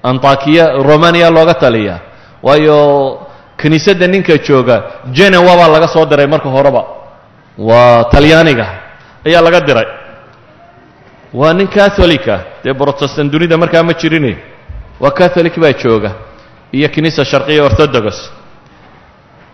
[0.04, 2.00] antakiya romaniya looga taliyaa
[2.44, 2.78] waayo
[3.58, 6.84] kiniisadda ninka jooga genewa baa laga soo diray marka horeba.
[7.58, 8.68] Waa talyaaniga
[9.26, 9.86] ayaa laga diray.
[11.34, 14.38] Waa nin catholica dee protestant dunida markaa ma jirine
[15.00, 16.12] waa catholic baa jooga
[16.78, 18.16] iyo kiniisa sharqiya orthodox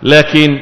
[0.02, 0.54] laakiin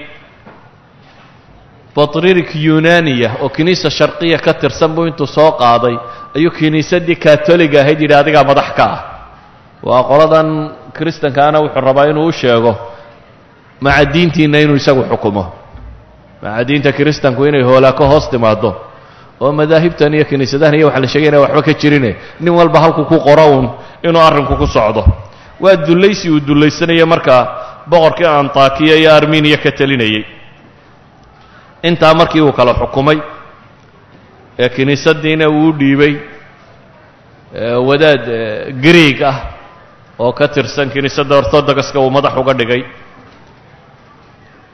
[1.95, 5.95] batririk yunaniya oo kiniisa sharqiya ka tirsan buu intuu soo qaaday
[6.35, 8.99] ayuu kiniisaddii katoliga ahayd yidhi adigaa madax ka ah.
[9.83, 10.47] Waa qoladan
[10.97, 12.73] kristankaana wuxuu rabaa inuu u sheego
[13.81, 15.43] maca diintiinna inuu isagu xukumo.
[16.41, 18.69] Maca diinta kiristanku inay hoolaako hoos timaado
[19.39, 22.15] oo madaahibtan iyo kiniisadahan iyo waxa la sheegay inay waxba ka jirine.
[22.41, 23.67] Nin walba halku ku qoro uun
[24.03, 25.05] inuu arrinku ku socdo
[25.59, 27.43] waa dullaysi uu dullaysanaya markaa
[27.89, 30.23] boqorkii antakiya iyo armeniya ka telinayey
[31.83, 33.17] intaa markii uu kala xukumay
[34.59, 36.13] ee kiniisaddiina uu u dhiibay
[37.87, 38.25] wadaad
[38.83, 39.37] greeg ah
[40.19, 42.83] oo ka tirsan kiniisadda orthodoxka uu madax uga dhigay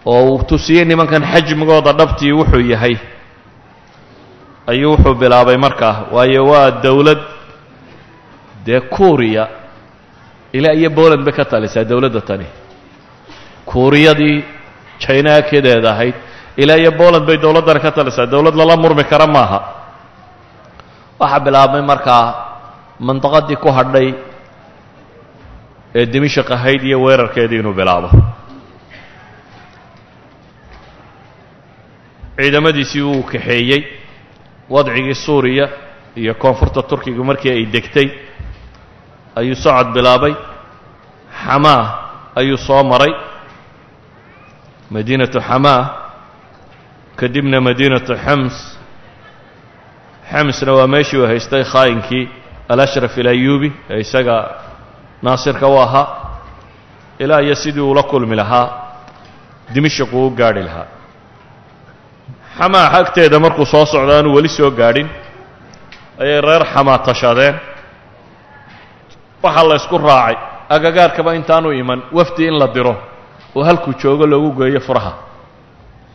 [0.06, 2.96] oo uu tusiyey nimankan xajmigooda dhabtii wuxuu yahay
[4.67, 7.19] ayuu wuxuu bilaabay markaa waayo waa dowlad
[8.65, 9.48] dee kuuriya
[10.58, 12.46] ilaa iyo boland bay ka talisaa dowladda tani.
[13.66, 14.44] Kuuriyadii
[15.02, 16.16] jina kedeeda ahayd
[16.58, 19.60] ilaa iyo boland bay dowladdani ka talisaa dowlad lala murmi kara maaha.
[21.20, 22.26] Waxaa bilaabmay markaa
[23.08, 24.08] mandaqadii ku hadhay
[25.96, 28.10] ee dimishaq ahayd iyo weerarkeedii inuu bilaabo.
[32.38, 33.82] Ciidamadiisii uu kaxeeyey
[34.70, 35.66] wadcigii suuriya
[36.22, 38.08] iyo koonfurta turkiga markii ay degtay
[39.39, 40.34] ayuu socod bilaabay.
[41.46, 41.84] Xamaa
[42.39, 43.13] ayuu soo maray.
[44.93, 45.82] Madiinatu xamaa
[47.19, 48.56] kadibna madiinatu xams.
[50.32, 52.26] Xamsna waa meeshii uu haystay khaayinkii
[52.72, 54.36] alashraf ilayubi ee isaga
[55.26, 56.08] naasirka u ahaa.
[57.19, 58.67] Ilaa iyo sidii uula kulmi lahaa
[59.74, 60.88] dimishaq uu u gaadhi lahaa.
[62.58, 65.08] Xamaa xagteeda markuu soo socdo aanu weli soo gaadhin
[66.22, 67.56] ayay reer xamaa tashadeen
[69.43, 70.36] waxaa la ysku raacay.
[70.69, 72.95] Agagaarkaba intaanu iman wafdi in la diro
[73.56, 75.13] oo halkuu joogo loogu geeyo furaha.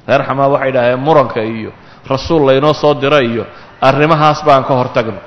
[0.08, 1.70] Reer xamaa waxay idhaaheen muranka iyo
[2.10, 3.44] rasuul laynoo soo diro iyo
[3.80, 5.20] arrimahaas baan ka hor tagno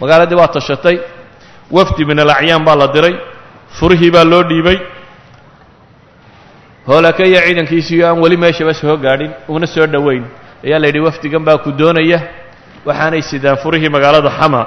[0.00, 0.96] magaaladii waa tashatay
[1.70, 3.14] wafdi min alacyaan baa la diray
[3.78, 4.78] furihii baa loo dhiibay.
[6.86, 10.24] Hoolaka iyo ciidankiisiiyo aan weli meeshaba soo gaadhin una soo dhoweyn.
[10.64, 12.18] Ayaa la yidhi wafdigan baa ku doonaya
[12.86, 14.62] waxaanay sidaan furihii magaalada xama.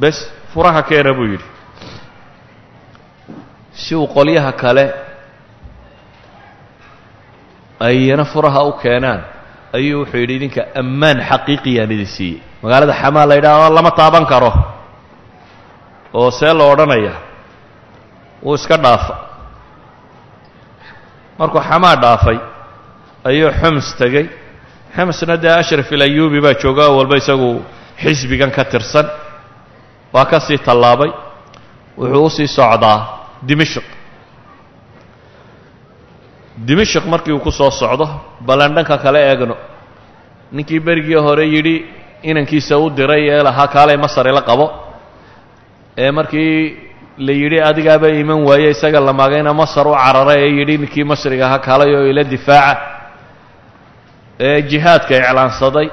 [0.00, 0.16] Bes
[0.54, 1.44] furaha keena buu yidhi.
[3.82, 4.84] Si uu qolyaha kale
[7.80, 9.20] ayna furaha u keenaan
[9.76, 12.38] ayuu wuxuu yidhi idinka ammaan xaqiiqiyaan idin siiyey.
[12.62, 14.52] Magaalada xamaa la yidhaahdo lama taaban karo.
[16.18, 17.14] Oo see lo odhanaya
[18.44, 19.14] wuu iska dhaafa
[21.38, 22.38] markuu xamaa dhaafay
[23.28, 24.26] ayuu xums tegey.
[24.96, 27.50] Xumsna dee ashraf ilayubi baa jooga oo walba isagu
[28.02, 29.06] xisbigan ka tirsan
[30.14, 31.10] waa ka sii tallaabay.
[31.98, 32.98] Wuxuu u sii socdaa
[33.48, 33.84] dimishq
[36.66, 38.06] dimishq markii uu ku soo socdo
[38.46, 39.56] ballan dhanka kale eegno.
[40.52, 41.76] Ninkii berigii hore yidhi
[42.30, 44.66] inankiisa u diray ee lahaa kaalay masar ila qabo.
[46.02, 46.76] Ee markii
[47.26, 51.44] la yidhi adigaaba iman waaye isaga la maagayna masar u cararay ee yidhi ninkii masriga
[51.46, 52.76] ahaa kaalay oo ila difaaca.
[54.46, 55.88] Ee jihaadka iclaansaday.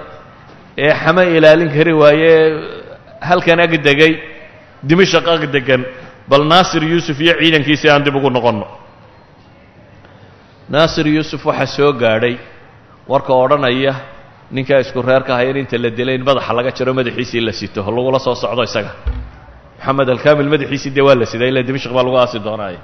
[0.84, 2.34] Ee xama ilaalin kari waaye
[3.22, 4.14] halkan ag degay
[4.90, 5.82] dimashaq ag degan
[6.30, 8.68] bal naasir yuusuf iyo ciidankiisii aan dib ugu noqonno.
[10.70, 12.36] Naasir yuusuf waxaa soo gaadhay
[13.08, 13.94] warka odhanaya
[14.52, 17.82] ninkaa isku reerka haya in inta la dilay in madaxa laga jaro madaxiisii la sito
[17.96, 18.92] lagula soo socdo isaga.
[19.78, 22.80] Moxamed alkamil madaxiisii dee waa la siday ila dimashq baa lagu aasi doonaaye.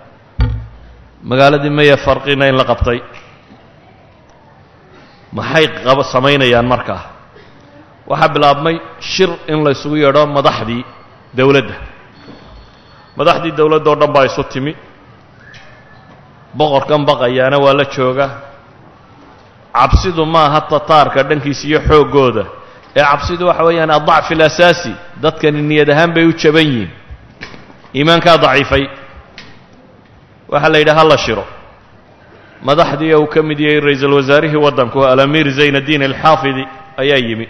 [1.23, 2.99] Magaaladii maya farqina in la qabtay.
[5.33, 7.16] Maxay qaba samaynayaan markaa
[8.09, 10.83] waxaa bilaabmay shir in la ysugu yeedho madaxdii
[11.37, 11.75] dowladda.
[13.17, 14.73] Madaxdii dowladda oo dhan baa isu timi.
[16.57, 18.27] Boqorkan baqayaana waa la jooga.
[19.77, 22.43] Cabsidu maaha tataarka dhankiisa iyo xooggooda
[22.95, 24.91] ee cabsidu waxa weeyaan adacfi alasaasi
[25.23, 26.89] dadkani niyad ahaan bay u jaban yihiin.
[27.97, 28.83] Iimaankaa daciifay.
[30.51, 31.45] Waxaa la yidhi ha la shiro.
[32.67, 36.63] Madaxdii uu ka mid yahay ra'iisul wasaarihii waddanku alamiir zaynaddiin alxaafidi
[36.97, 37.47] ayaa yimi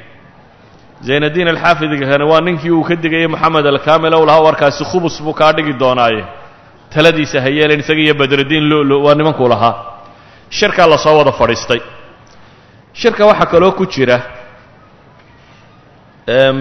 [1.02, 5.74] zaynaddiin alxaafidigakani waa ninkii uu ka digayay moxamed alkaamil ow warkaasi khubus buu kaa dhigi
[5.74, 6.26] doonaaye.
[6.90, 9.76] Taladiisa ha yeelen isaga iyo badraddiin lulu waa nimankuu lahaa.
[10.50, 11.82] Shirkaa la wada fadhiistay.
[12.94, 14.22] Shirka waxaa kaloo ku jira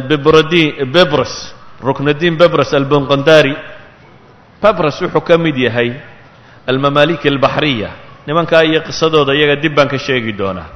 [0.09, 3.57] bebradin bebres ruknadiin bebres albonqandari
[4.62, 5.92] bebres wuxuu ka mid yahay
[6.66, 7.90] almamaalik albaxriya
[8.27, 10.68] nimankaa iyo qisadooda iyaga dib baan ka sheegi doonaa.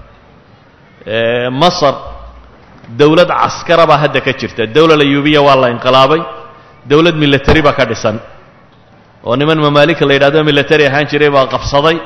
[1.51, 1.94] Masar
[2.98, 4.66] dowlad caskara baa hadda ka jirta.
[4.66, 6.20] Dowla layuubiya waa la inqilaabay
[6.90, 8.16] dowlad milatari baa ka dhisan.
[9.24, 11.96] Oo niman mamaalika la yidhahdo milatari ahaan jiray baa qabsaday.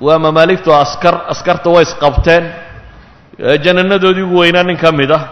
[0.00, 2.44] Waa mamaaligtu askar askarta way isqabteen.
[3.64, 5.22] Jananadoodii ugu weynaa nin ka mid ah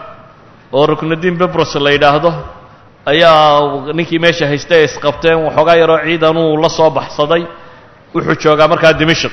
[0.73, 2.31] oo ruknadiin bebros la yidhaahdo
[3.05, 5.37] ayaa ninkii meesha haystay ay isqabteen.
[5.45, 7.43] Waxoogaa yaroo ciidanuu la soo baxsaday.
[8.13, 9.31] Wuxuu joogaa markaa dimashq.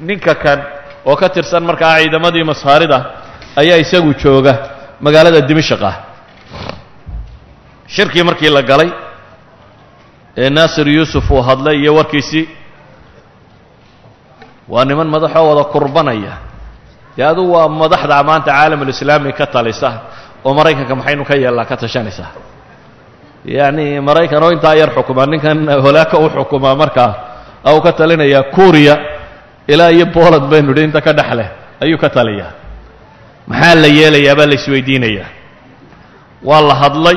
[0.00, 0.58] Ninka kan
[1.06, 2.98] oo ka tirsan markaa ciidamadii masaarida
[3.60, 4.52] ayaa isagu jooga
[5.04, 5.96] magaalada dimashq ah.
[7.94, 8.90] Shirkii markii la galay
[10.36, 12.48] ee naasir yuusuf uu hadlay iyo warkiisii
[14.68, 16.34] waa niman madaxoo wada kurbanaya.
[17.16, 19.90] Dee adugu waa madaxda maanta caalamulislaami ka talisa
[20.44, 22.30] oo maraykanka maxaynu ka yeelnaa ka tashanaysaa
[23.56, 27.10] yacni maraykan oo intaa yar xukuma ninkan holaaka u xukumaa markaa
[27.76, 28.94] u ka talinayaa kuuriya
[29.72, 31.48] ilaa iyo boland baynu idhi inta ka dhex leh
[31.84, 32.63] ayuu ka taliyaa
[33.50, 35.28] maxaa la yeelayaa baa la isweydiinayaa
[36.48, 37.16] waa la hadlay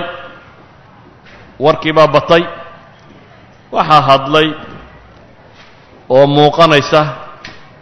[1.66, 2.44] warkii baa batay
[3.72, 4.48] waxaa hadlay
[6.16, 7.02] oo muuqanaysa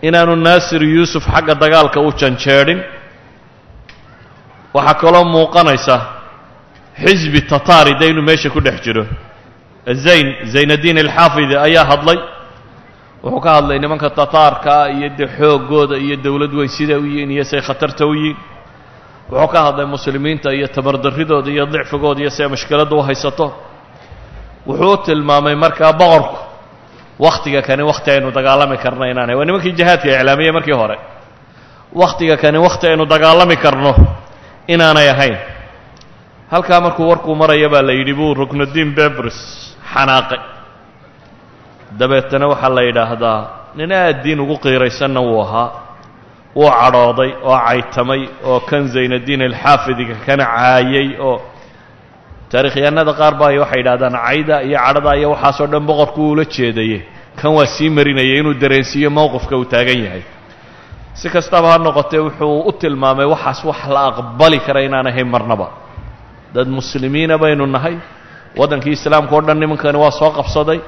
[0.08, 2.80] inaanu naasir yuusuf xagga dagaalka u janjeedhin.
[4.76, 5.96] Waxaa kaloo muuqanaysa
[7.04, 9.06] xisbi tataari de inuu meesha ku dhex jiro.
[10.04, 12.18] Zayn zaynaddiin alxaafidi ayaa hadlay
[13.26, 17.44] wuxuu ka hadlay nimanka tataarkaa iyo dee xooggooda iyo dowlad weyn sida u yihiin iyo
[17.52, 18.38] say khatarta u yihiin.
[19.32, 23.48] Wuxuu ka hadlay muslimiinta iyo tabardarridooda iyo dicfigooda iyo siay mashkiladda u haysato.
[24.68, 26.38] Wuxuu tilmaamay markaa boqorku
[27.26, 29.36] wakhtiga kani wakhti aynu dagaalami karno inaanay.
[29.40, 30.98] Waa nimankii jihaadka iclaamiyey markii hore.
[32.02, 33.92] Wakhtiga kani wakhti aynu dagaalami karno
[34.74, 35.38] inaanay ahayn.
[36.52, 39.38] Halkaa markuu warkuu maraya baa la yidhi buu ruknuddiin bebris
[39.94, 40.40] xanaaqay
[42.00, 43.40] dabeetana waxaa la yidhaahdaa
[43.78, 45.70] nin aad diin ugu qiiraysanna wuu ahaa.
[46.56, 51.38] Wuu cadhooday oo caytamay oo kan zaynaddiin alxaafidiga kana caayay oo
[52.52, 57.00] taarikhyahanada qaar baa waxay yidhahdaan cayda iyo cadhada iyo waxaasoo dhan boqorku uula jeedaye
[57.40, 60.24] kan waa sii marinayay inuu dareensiiyo mowqifka uu taagan yahay.
[61.20, 65.68] Si kastaba ha noqotee wuxuu u tilmaamay waxaas wax la aqbali kara inaan ahayn marnaba.
[66.56, 67.96] Dad muslimiina baynu nahay.
[68.60, 70.80] Waddankii islaamka o dhan nimankani waa soo qabsaday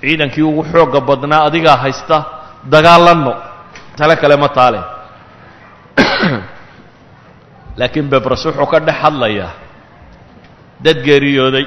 [0.00, 2.24] ciidankii ugu xoogga badnaa adigaa haysta
[2.70, 3.34] dagaalanno.
[3.96, 4.80] Tale kale ma taale.
[7.78, 9.50] Laakiin bebres wuxuu ka dhex hadlayaa
[10.80, 11.66] dad geeriyooday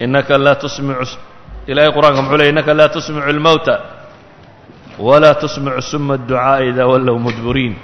[0.00, 1.18] innaka laa tusmicu
[1.66, 3.74] ilaahay qur'aanka muxuu ley innaka laa tusmicu اlmowta
[4.98, 7.74] walaa tusmicu suma adducaaءa idaa wallow mudburiin.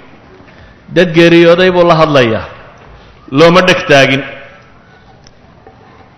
[0.91, 2.45] Dad geeriyooday buu la hadlayaa
[3.31, 4.23] looma dheg taagin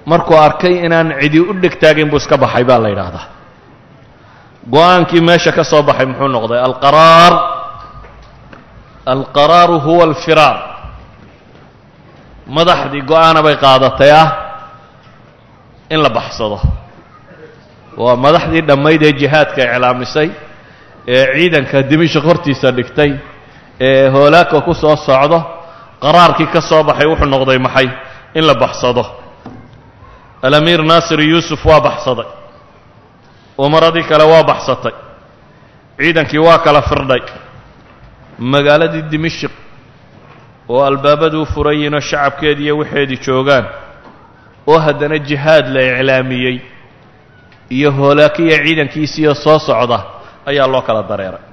[0.05, 3.25] markuu arkay inaan cidi u dheg taagin buu iska baxay baa la yidhaahdaa.
[4.73, 7.33] Go'aankii meesha ka soo baxay muxuu noqday alqaraar.
[9.13, 10.57] Alqaraaru huwa alfiraar.
[12.55, 14.27] Madaxdii go'aana bay qaadatay ah
[15.89, 16.57] in la baxsado.
[17.97, 20.29] Waa madaxdii dhammayd ee jihaadka iclaamisay
[21.07, 23.11] ee ciidanka dimishik hortiisa dhigtay
[23.87, 25.39] ee hoolaaka ku soo socdo
[26.03, 27.87] qaraarkii ka soo baxay wuxuu noqday maxay
[28.37, 29.03] in la baxsado
[30.41, 32.25] alamiir naasir yuusuf waa baxsaday.
[33.57, 34.93] Umaradii kale waa baxsatay.
[35.99, 37.21] Ciidankii waa kala firdhay.
[38.39, 39.51] Magaaladii dimishik
[40.69, 43.65] oo albaabaduu furayiinoo shacabkeedii iyo waxeedii joogaan
[44.71, 46.57] oo haddana jihaad la iclaamiyey
[47.69, 49.99] iyo hoolaakiya ciidankiisiiyo soo socda
[50.49, 51.43] ayaa loo kala dareeray.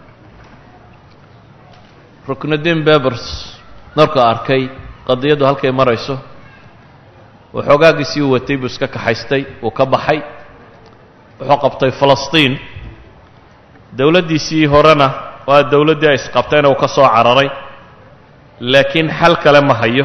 [2.29, 3.25] Ruknudiin bebers
[3.97, 4.63] markuu arkay
[5.09, 6.15] qadiyaddu halkay marayso
[7.57, 10.21] waxoogaagiisii u watay buu iska kaxaystay uu ka baxay.
[11.41, 12.53] Wuxuu qabtay falastiin.
[13.99, 15.09] Dowladdiisii horena
[15.49, 17.49] waa dowladdii ay isqabtayna uu ka soo cararay.
[18.61, 20.05] Laakiin xal kale ma hayo.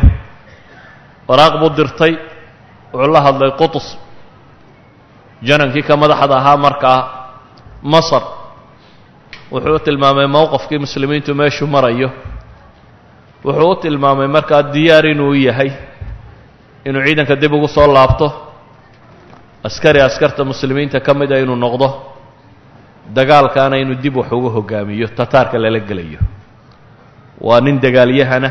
[1.27, 2.13] Waraaq buu dirtay.
[2.93, 3.87] Wuxuu la hadlay qutus
[5.47, 6.99] janankii ka madaxda ahaa markaa
[7.83, 8.23] masar.
[9.51, 12.09] Wuxuu u tilmaamay mowqafkii muslimiintu meeshuu marayo.
[13.45, 15.71] Wuxuu u tilmaamay markaa diyaar inuu yahay
[16.85, 18.27] inuu ciidanka dib ugu soo laabto.
[19.63, 21.87] Askari askarta muslimiinta ka mida inuu noqdo
[23.15, 26.19] dagaalkaana inuu dib wax uga hogaamiyo tataarka lala gelayo.
[27.41, 28.49] Waa nin dagaalyahana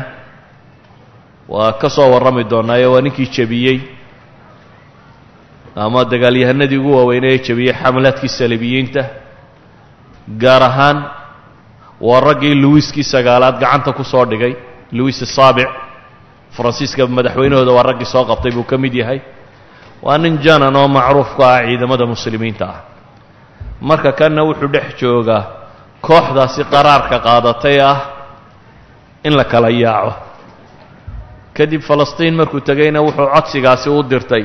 [1.47, 3.79] waa ka soo warrami doonaayo waa ninkii jebiyey.
[5.75, 9.03] Ama dagaalyahanadii ugu waaweynay ee jebiyey xamlaadkii saliibiyiinta
[10.41, 10.97] gaar ahaan
[12.01, 14.53] waa raggii luwiskii sagaalaad gacanta ku soo dhigay
[14.91, 15.67] luwis saabic
[16.55, 19.19] faransiiska madaxweynahooda waa raggii soo qabtay buu ka mid yahay.
[20.01, 22.79] Waa nin janan oo macruuf ku ah ciidamada muslimiinta ah.
[23.81, 25.43] Marka kanna wuxuu dhex joogaa
[26.01, 27.97] kooxdaasi qaraarka qaadatay ah
[29.23, 30.13] in la kala yaaco.
[31.53, 34.43] Kadib falastiin markuu tegayna wuxuu codsigaasi u dirtay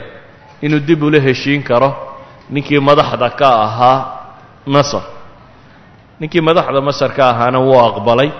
[0.62, 1.90] inuu dib ula heshiin karo
[2.50, 3.98] ninkii madaxda ka ahaa
[4.66, 5.02] masar
[6.20, 8.30] ninkii madaxda masar ka ahaana wuu aqbalay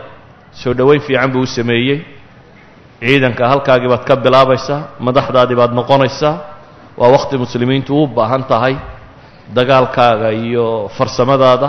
[0.52, 1.98] soo dhoweyn fiican buu u sameeyey
[3.00, 6.34] ciidanka halkaagii baad ka bilaabaysaa madaxdaadii baad noqonaysaa
[7.00, 8.74] waa wakhti muslimiintu u baahan tahay
[9.56, 11.68] dagaalkaaga iyo farsamadaada.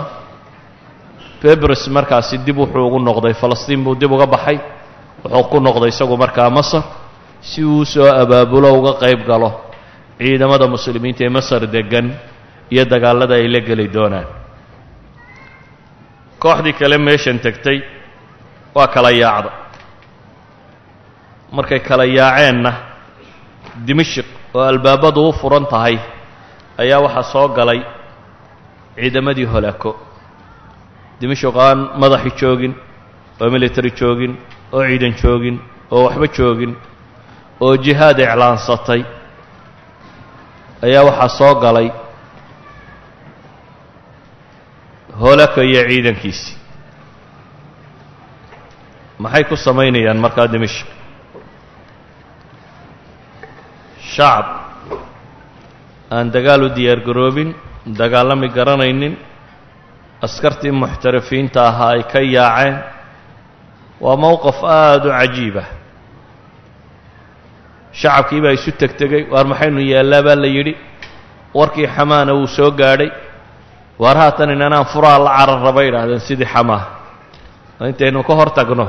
[1.42, 4.58] Bebres markaasi dib wuxuu ugu noqday falastiin buu dib uga baxay
[5.24, 6.82] wuxuu ku noqday isagu markaa masar
[7.40, 9.50] si uu soo abaabulo uga qayb galo
[10.18, 12.06] ciidamada muslimiinta ee masar deggan
[12.72, 14.26] iyo dagaallada ay la geli doonaan.
[16.42, 17.78] Kooxdii kale meeshan tegtay
[18.76, 19.50] waa kala yaacda
[21.56, 22.72] markay kala yaaceenna
[23.86, 25.96] dimashik oo albaabadu u furan tahay
[26.82, 27.80] ayaa waxaa soo galay
[28.96, 29.90] ciidamadii holaako.
[31.20, 32.74] Dimashik aan madaxi joogin
[33.40, 34.32] oo military joogin
[34.72, 35.56] oo ciidan joogin
[35.90, 36.72] oo waxba joogin
[37.64, 39.02] oo jihaad iclaansatay
[40.86, 41.88] ayaa waxaa soo galay
[45.20, 46.56] holaka iyo ciidankiisii.
[49.22, 50.86] Maxay ku samaynayaan markaa dimashik
[54.14, 54.46] shacab
[56.14, 57.50] aan dagaal u diyaar garoobin
[58.00, 59.14] dagaalami garanaynin
[60.26, 62.76] askartii muxtarafiinta ahaa ay ka yaaceen.
[64.04, 65.66] Waa mowqaf aada u cajiibah
[68.00, 70.72] shacabkii baa isu tegtegay waar maxaynu yaallaa baa la yidhi
[71.58, 73.10] warkii xamaana wuu soo gaadhay.
[74.02, 76.82] Waar haatan inanaan furaha la carar raba idhaahdeen sidii xamaa
[77.90, 78.86] intaynu ka hor tagno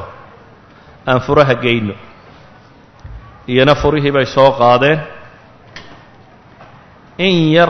[1.09, 1.93] aan furaha geyno
[3.53, 4.99] iyana furihii bay soo qaadeen.
[7.17, 7.69] In yar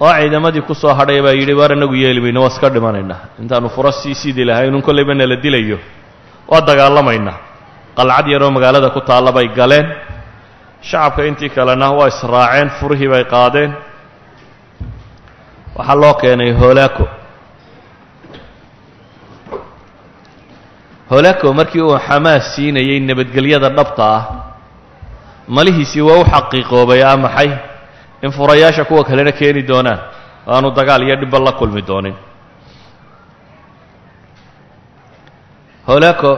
[0.00, 3.68] oo ciidamadii ku soo hadhay baa yidhi waar inagu yeeli mayno waa iska dhimanaynaa intaanu
[3.74, 5.78] furo sii sidi lahaynun kollayba nala dilayo.
[6.50, 7.36] Waa dagaalamaynaa
[7.96, 9.86] qalcad yaroo magaalada ku taalla bay galeen.
[10.88, 13.70] Shacabka intii kalena waa israaceen furihii bay qaadeen.
[15.76, 17.04] Waxaa loo keenay holaako
[21.10, 24.22] holaako markii uu xamaas siinayey nabadgelyada dhabta ah
[25.56, 27.50] malihiisii waa u xaqiiqoobay ah maxay?
[28.24, 30.00] In furayaasha kuwa kalena keeni doonaan.
[30.52, 32.14] Aanu dagaal iyo dhibba la kulmi doonin.
[35.86, 36.30] Holaako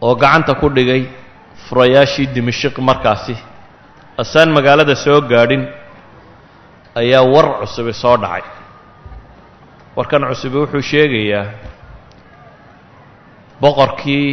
[0.00, 1.02] oo gacanta ku dhigay
[1.68, 3.36] furayaashii dimashiq markaasi
[4.22, 5.62] asaan magaalada soo gaadhin
[7.00, 8.42] ayaa war cusubi soo dhacay.
[9.96, 11.44] Warkan cusubi wuxuu sheegayaa
[13.62, 14.26] boqorkii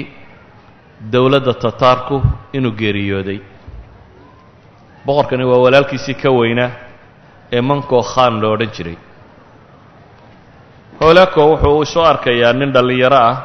[1.13, 2.17] dowladda tataarku
[2.57, 3.39] inuu geeriyooday.
[5.05, 6.71] Boqorkani waa walaalkiisii ka weynaa
[7.55, 8.97] ee manko khan lo odhan jiray.
[11.01, 13.37] Holaako wuxuu isu arkayaa nin dhallinyaro ah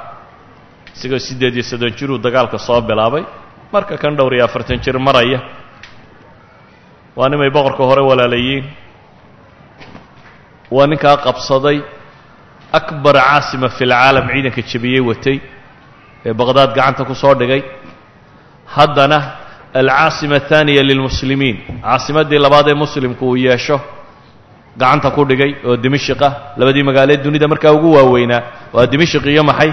[0.95, 3.25] isagoo siddeed iyo soddon jiruu dagaalka soo bilaabay.
[3.73, 5.41] Marka kan dhowr iyo afartan jir maraya
[7.17, 8.65] waa nimay boqorka hore walaalayiin.
[10.77, 11.79] Waa ninkaa qabsaday
[12.79, 15.37] akbar caasima fi lcaalam ciidanka jebiyey watay
[16.27, 17.63] ee baqhdaad gacanta ku soo dhigay.
[18.77, 19.19] Haddana
[19.81, 21.57] alcaasima ahaaniya lilmuslimiin.
[21.85, 23.77] Caasimaddii labaad ee muslimku uu yeesho
[24.81, 28.43] gacanta ku dhigay oo dimashiq ah labadii magaalee dunida markaa ugu waaweynaa
[28.75, 29.73] waa dimashiq iyo maxay?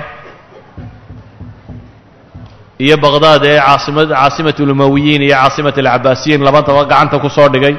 [2.85, 7.75] Iyo baqhdaad ee caasimad caasimat lumawiyiin iyo caasimat alcabaasiyiin labantaba gacanta ku soo dhigay.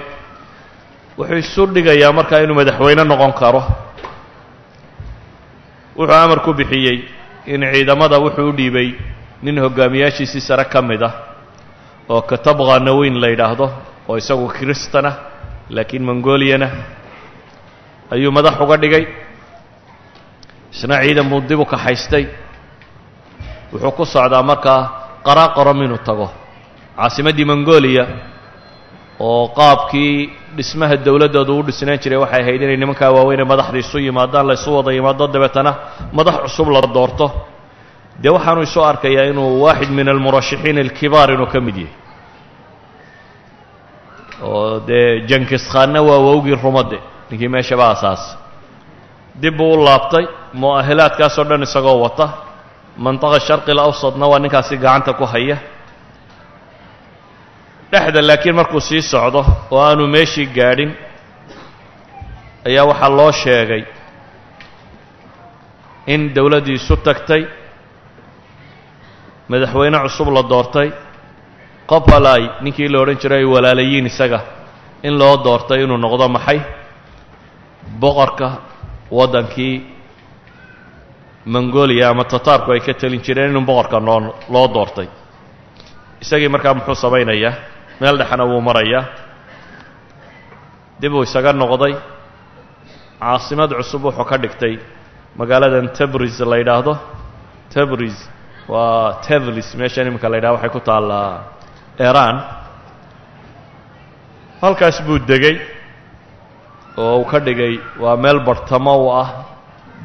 [1.19, 3.63] Wuxuu isu dhigayaa markaa inuu madaxweyne noqon karo.
[5.99, 6.99] Wuxuu amar ku bixiyey
[7.47, 8.95] in ciidamada wuxuu u dhiibay
[9.43, 11.15] nin hogaamiyaashiisii sare ka mid ah
[12.09, 13.67] oo katabqa naweyn la yidhaahdo
[14.09, 15.15] oo isagu kristanah
[15.71, 16.69] laakiin mongoliana
[18.11, 19.05] ayuu madax uga dhigay.
[20.73, 22.25] Isna ciidan buu dib u kaxaystay.
[23.73, 24.81] Wuxuu ku socdaa markaa
[25.27, 26.29] qaraaqorom inuu tago
[26.97, 28.05] caasimaddii mongolia
[29.21, 30.15] oo qaabkii
[30.57, 34.55] dhismaha dowladdoodu u dhisnaan jiray waxay ahayd inay nimankaa waaweyn ee madaxda isu yimaadaan la
[34.59, 35.73] isu wada yimaado dabeetana
[36.17, 37.27] madax cusub la doorto.
[38.23, 41.95] Dee waxaanu isu arkayaa inuu waaxid min almurashixiin alkibaar inuu ka mid yahay.
[44.43, 46.99] Oo dee jankiskhaanna waa wowgii rumade
[47.31, 48.37] ninkii meeshaba asaasay
[49.43, 50.25] dib buu u laabtay
[50.63, 52.27] mu'ahilaadkaasoo dhan isagoo wata.
[53.05, 55.57] Mantaqa sharqi lawsadna waa ninkaasi gacanta ku haya
[57.93, 60.91] dhexda laakiin markuu sii socdo oo aanu meeshii gaadhin
[62.69, 63.83] ayaa waxaa loo sheegay
[66.07, 67.43] in dowladdii isu tagtay
[69.51, 70.89] madaxweyne cusub la doortay
[71.91, 74.41] qopalay ninkii la odhan jiray ay walaalayiin isaga
[75.03, 76.61] in loo doortay inuu noqdo maxay?
[78.01, 78.49] Boqorka
[79.19, 79.75] waddankii
[81.47, 84.21] mongolia ama tataarku ay ka telin jireen inuu boqorka noo
[84.55, 85.09] loo doortay.
[86.23, 87.53] Isagii markaa muxuu samaynayaa
[88.01, 89.05] meel dhexena wuu marayaa.
[91.01, 91.95] Dib uu isaga noqday.
[93.21, 94.75] Caasimad cusub wuxuu ka dhigtay.
[95.39, 96.93] Magaaladan tabris la yidhaahdo.
[97.75, 98.17] Tabris
[98.69, 101.31] waa tevlis meeshan iminka la yidhahdo waxay ku taallaa
[102.09, 102.37] iran.
[104.63, 105.57] Halkaas buu degay.
[106.99, 109.29] Oo uu ka dhigay waa meel bartamo u ah.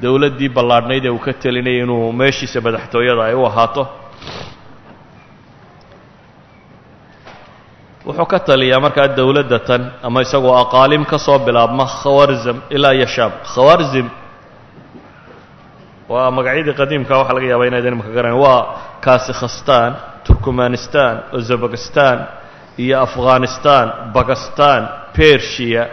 [0.01, 3.83] Dowladdii ballaadhnayd ee uu ka telinayay inuu meeshiisa madaxtooyada ay u ahaato
[8.05, 13.07] wuxuu ka taliyaa markaa dowladda tan ama isagoo aqaalim ka soo bilaabma khawarzam ilaa iyo
[13.15, 14.07] shaam khawarzim
[16.11, 18.39] waa magacyadii qadiimka waxaa laga yaabaa inaydin imaka garanayn.
[18.45, 18.61] Waa
[19.05, 19.91] kasikhastan
[20.27, 22.17] turkmanistan uzabakistan
[22.83, 23.85] iyo afghanistan
[24.15, 24.81] bakistan
[25.15, 25.83] bershiya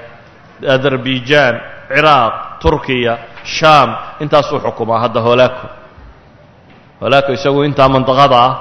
[0.75, 1.55] azerbaijan
[1.95, 3.15] ciraaq turkiya
[3.57, 3.89] shaam.
[4.23, 5.67] Intaasuu xukumaa hadda holaako
[7.01, 8.53] holaako isagu intaa mandaqada ah.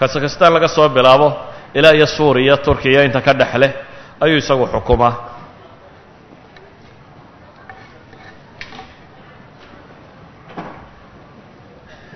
[0.00, 1.28] Kasikhastan laga soo bilaabo
[1.74, 3.72] ilaa iyo suuriya turkiya inta ka dhex leh
[4.20, 5.14] ayuu isagu xukumaa.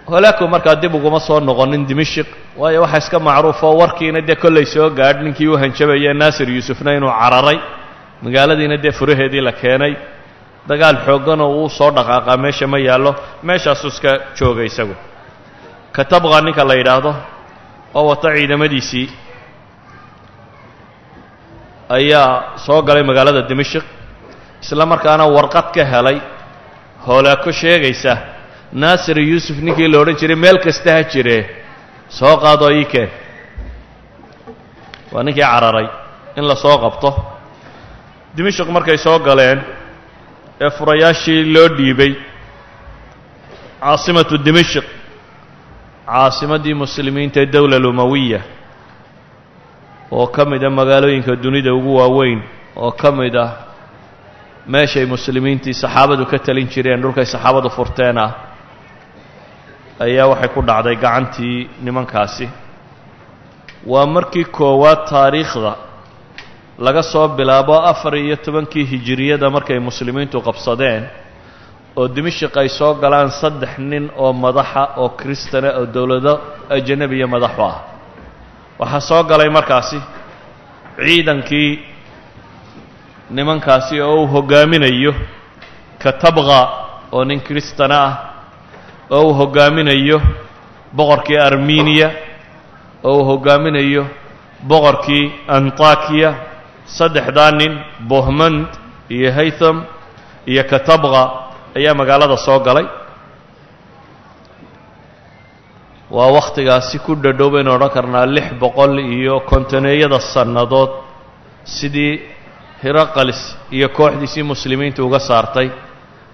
[0.07, 2.27] Holaako markaa dib uguma soo noqonin dimashik
[2.61, 7.11] waayo waxaa iska macruufoo warkiina dee kollay soo gaadh ninkii u hanjabayee naasir yuusufna inuu
[7.21, 7.59] cararay
[8.23, 9.95] magaaladiina dee furaheedii la keenay.
[10.69, 13.13] Dagaal xoogganoo uu soo dhaqaaqaa meesha ma yaallo
[13.49, 14.95] meeshaasuu iska jooga isagu.
[15.97, 17.11] Katabqa ninka la yidhaahdo
[17.95, 19.07] oo wata ciidamadiisii
[21.97, 22.29] ayaa
[22.67, 23.85] soo galay magaalada dimashik
[24.63, 26.19] isla markaana warqad ka helay.
[27.07, 28.13] Hoolaako sheegaysa
[28.83, 31.43] naasir yuusuf ninkii la odhan jiray meel kasta ha jiree
[32.19, 33.11] soo qaadoo ii keen
[35.13, 35.89] waa ninkii cararay
[36.39, 37.11] in la soo qabto.
[38.37, 39.59] Dimashik markay soo galeen
[40.65, 42.13] ee furayaashii loo dhiibay
[43.81, 44.87] caasimatu dimashik
[46.07, 48.41] caasimaddii muslimiinta ee dowla lumawiya
[50.17, 52.41] oo ka mid a magaalooyinka dunida ugu waaweyn
[52.85, 53.51] oo ka mid ah
[54.73, 58.31] meeshay muslimiintii saxaabadu ka talin jireen dhulkay saxaabadu furteen ah
[60.05, 62.47] ayaa waxay ku dhacday gacantii nimankaasi.
[63.93, 65.73] Waa markii koowaad taariikhda
[66.79, 71.03] laga soo bilaabo afar iyo tobankii hijiriyada markay muslimiintu qabsadeen
[71.97, 76.33] oo dimashik ay soo galaan saddex nin oo madaxa oo kristana oo dowlado
[76.77, 77.77] ajanabiya madaxu ah
[78.83, 79.99] waxaa soo galay markaasi
[81.05, 81.71] ciidankii
[83.37, 85.13] nimankaasi oo uu hoggaaminayo
[86.03, 86.59] katabqa
[87.17, 88.15] oo nin kristana ah
[89.17, 90.19] oo uu hoggaaminayo
[90.97, 92.09] boqorkii armeniya
[93.09, 94.03] oo uu hoggaaminayo
[94.71, 95.25] boqorkii
[95.57, 96.31] antakiya
[96.97, 97.73] saddexdaa nin
[98.11, 98.67] bohmand
[99.17, 99.77] iyo haytham
[100.51, 101.23] iyo katabqa
[101.79, 102.87] ayaa magaalada soo galay
[106.17, 110.91] waa wakhtigaasi ku dhadhow baynu odhan karnaa lix boqol iyo kontoneeyada sannadood.
[111.77, 112.13] Sidii
[112.83, 113.41] hiraqalis
[113.77, 115.69] iyo kooxdiisii muslimiinta uga saartay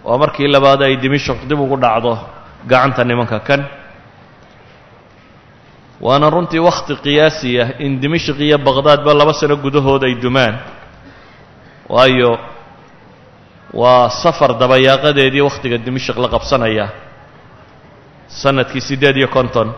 [0.06, 2.12] waa markii labaad ay dimashik dib ugu dhacdo
[2.70, 3.60] gacanta nimanka kan.
[6.06, 10.54] Waana runtii wakhti qiyaasi ah in dimashik iyo baqhdaadba laba sano gudahood ay dumaan.
[11.94, 12.32] Waayo
[13.80, 16.86] waa safar dabayaaqadeedii wakhtiga dimashik la qabsanaya
[18.28, 19.72] sannadkii siddeed iyo konton.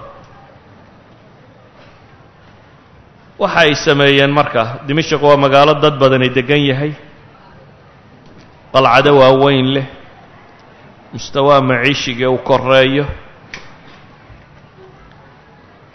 [3.39, 6.93] Waxa ay sameeyeen marka dimashik waa magaalo dad badani deggan yahay.
[8.73, 9.87] Qalcado waaweyn leh.
[11.13, 13.07] Mustawaa maciishigii uu koreeyo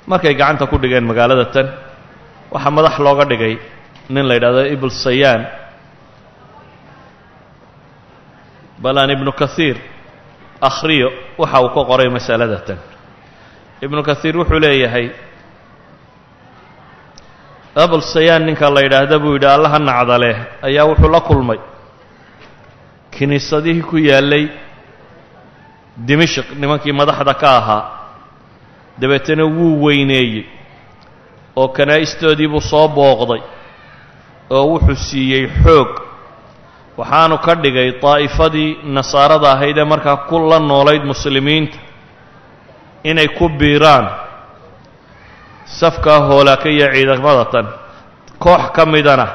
[0.08, 1.68] markay gacanta ku dhigeen magaalada tan
[2.52, 3.58] waxaa madax looga dhigay
[4.10, 5.42] nin la yidhahdo ibl sayaan
[8.84, 9.78] balaan ibnu kahiir
[10.62, 12.78] akhriyo waxa uu ka qoray masalada tan.
[13.82, 15.08] Ibnu kahiir wuxuu leeyahay
[17.76, 20.32] abul sayaan ninka la yidhaahda buu yidhi allaha nacdale
[20.64, 21.60] ayaa wuxuu la kulmay.
[23.12, 24.48] Kiniisadihii ku yaallay
[25.98, 27.84] dimashik nimankii madaxda ka ahaa
[29.00, 30.46] dabeetana wuu weyneeyey
[31.56, 33.42] oo kanaa'istoodii buu soo booqday
[34.50, 35.90] oo wuxuu siiyey xoog
[36.98, 41.78] waxaanu ka dhigay daa'ifadii nasaarada ahayd ee markaa ku la noolayd muslimiinta
[43.04, 44.06] inay ku biiraan
[45.80, 47.66] safkaa hoolaaka iyo ciidamadatan
[48.44, 49.28] koox ka midana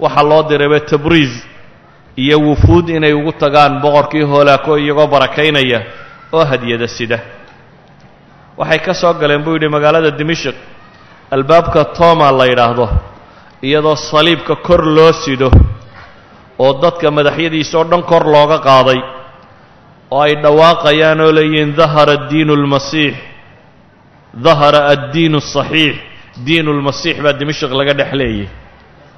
[0.00, 1.34] waxaa loo dirayba tabriis
[2.16, 5.80] iyo wufuud inay ugu tagaan boqorkii hoolaako iyagoo barakaynaya
[6.32, 7.18] oo hadyada sida.
[8.58, 10.56] Waxay ka soo galeen buu yidhi magaalada dimashik
[11.30, 12.88] albaabka toma la yidhaahdo
[13.62, 15.50] iyadoo saliibka kor loo sido
[16.64, 19.00] oo dadka madaxyadiisa oo dhan kor looga qaaday
[20.10, 23.14] oo ay dhawaaqayaan oo leeyihiin dahara addiinu lmasiix
[24.44, 25.96] dahara addiinu asaxiix
[26.46, 28.48] diinu lmasiix baa dimashik laga dhex leeyay.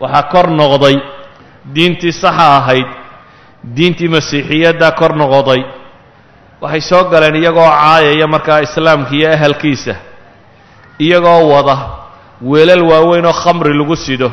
[0.02, 0.96] Waxaa kor noqday
[1.74, 2.86] diintii saxa ahayd
[3.76, 5.62] diintii masiixiyaddaa kor noqoday.
[6.62, 9.94] Waxay soo galeen iyagoo caayaya markaa islaamka iyo ahalkiisa
[11.04, 11.76] iyagoo wada
[12.50, 14.30] weelal waaweyn oo khamri lagu sido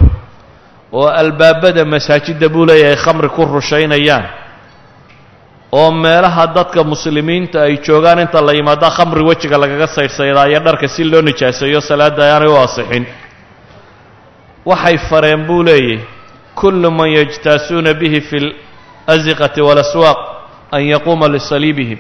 [0.94, 4.26] oo albaabada masaajidda buu leeyahay khamri ku rushaynayaan
[5.72, 11.04] oo meelaha dadka muslimiinta ay joogaan inta la yimaada khamri wejiga lagaga saydhsaydaayo dharka si
[11.04, 13.06] loo nijaaseeyo salaadda aanay u asixin
[14.66, 16.00] waxay fareen buu leeyahy
[16.56, 18.38] kullu man yajtaasuuna bihi fi
[19.08, 20.18] اlasiqati waاlaswaaq
[20.72, 22.00] an yaquuma lisaliibihim.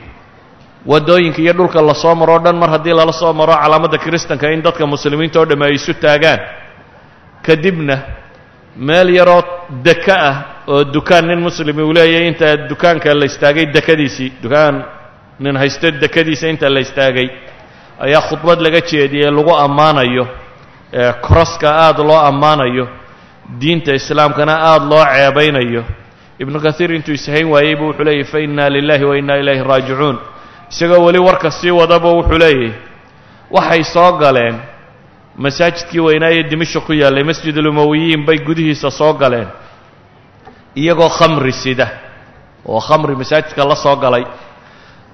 [0.85, 4.49] Waddooyinka iyo dhulka la soo maro o dhan mar haddii lala soo maro calaamadda kiristanka
[4.51, 6.39] in dadka muslimiinta oo dhamme ay isu taagaan.
[7.45, 7.95] Kadibna
[8.75, 9.43] meel yaroo
[9.83, 10.35] deka ah
[10.67, 14.83] oo dukaan nin muslimi uu leeyahy inta dukaanka la istaagay dekadiisii dukaan
[15.39, 17.29] nin haysto dekadiisa inta la istaagay
[17.99, 20.27] ayaa khudbad laga jeediyey lagu ammaanayo
[20.91, 22.87] ekroska aada loo ammaanayo
[23.59, 25.83] diinta islaamkana aada loo ceebaynayo.
[26.39, 30.17] Ibnu kathiir intuu ishayn waayey buu wuxuu leeyahy fa inna lilahi wa inna ilayhi raajicuun.
[30.71, 32.71] Isagoo weli warka sii wadaba wuxuu leeyahy
[33.51, 34.55] waxay soo galeen
[35.43, 39.47] masaajidkii weynaa ee dimashik ku yaallay masjidulumawiyiin bay gudihiisa soo galeen.
[40.81, 41.87] Iyagoo khamri sida
[42.65, 44.23] oo khamri masaajidka la soo galay.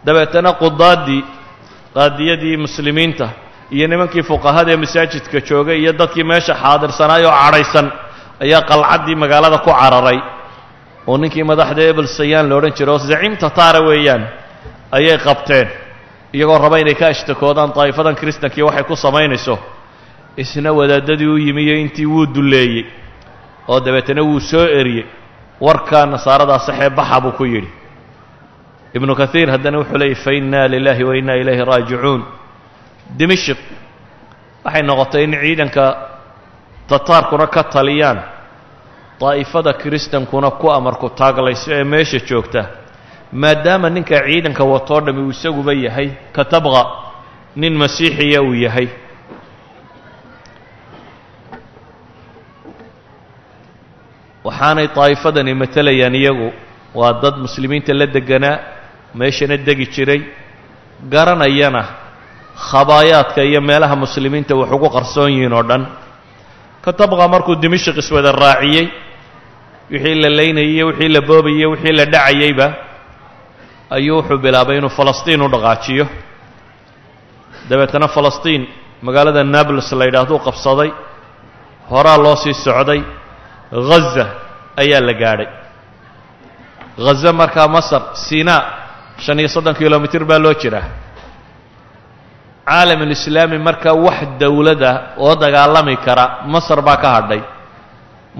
[0.05, 1.21] Dabeetana qudaaddii
[1.95, 3.27] qaadiyadii muslimiinta
[3.75, 7.87] iyo nimankii fuqahada ee masaajidka joogay iyo dadkii meesha xaadirsanaay oo cadhaysan
[8.43, 10.19] ayaa qalcaddii magaalada ku cararay.
[11.07, 14.23] Oo ninkii madaxda ebel sayaan la odhan jiray oo zaciim tataara weeyaan
[14.97, 15.67] ayay qabteen.
[16.35, 19.55] Iyagoo raba inay ka ashtakoodaan daa'ifadan kiristankii waxay ku samaynayso
[20.37, 22.85] isna wadaadadii u yimiyo intii wuu dulleeyey
[23.67, 25.05] oo dabeetana wuu soo eriyey.
[25.61, 27.69] Warkaa nasaaradaa saxee baxa buu ku yidhi.
[28.93, 32.21] Ibnu kathiir haddana wuxuu leeyay fa inna lilahi wa inna ilayhi raajicuun.
[33.17, 33.57] Dimashik
[34.65, 35.85] waxay noqotay in ciidanka
[36.89, 38.19] tataarkuna ka taliyaan
[39.21, 42.61] daa'ifada kiristankuna ku amarku taaglayso ee meesha joogta
[43.31, 46.83] maadaama ninka ciidanka watoo dhammi uu isaguba yahay ka tabqa
[47.55, 48.87] nin masiixiya uu yahay
[54.47, 56.49] waxaanay daa'ifadani matelayaan iyagu.
[56.99, 58.57] Waa dad muslimiinta la deganaa
[59.19, 60.21] meeshana degi jiray
[61.13, 61.83] garanayana
[62.69, 65.83] khabaayaadka iyo meelaha muslimiinta wax ugu qarsoon yihiin oo dhan.
[66.83, 68.85] Ka tabqa markuu dimashik iswada raaciyey
[69.91, 72.67] wixii la laynayay iyo wixii la boobayay wixii la dhacayeyba
[73.95, 76.05] ayuu wuxuu bilaabay inuu falastiin u dhaqaajiyo.
[77.69, 78.67] Dabeetana falastiin
[79.05, 80.89] magaalada nablus la yidhahduu qabsaday
[81.91, 82.99] horaa loo sii socday
[83.71, 84.25] ghaza
[84.81, 85.49] ayaa la gaadhay.
[87.05, 88.61] Ghaza markaa masar sinaa
[89.23, 90.87] shan iyo soddon kilomitir baa loo jiraa.
[92.67, 97.41] Caalamulislaami markaa wax dowladda oo dagaalami kara masar baa ka hadhay.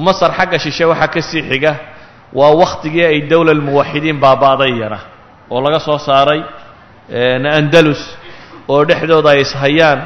[0.06, 1.72] Masar xagga shishe waxaa ka sii xiga
[2.34, 5.00] waa wakhtigii ay dowla almuwaxidiin baaba'day iyana
[5.52, 6.42] oo laga soo saaray
[7.60, 8.00] andalus
[8.72, 10.00] oo dhexdooda ay ishayaan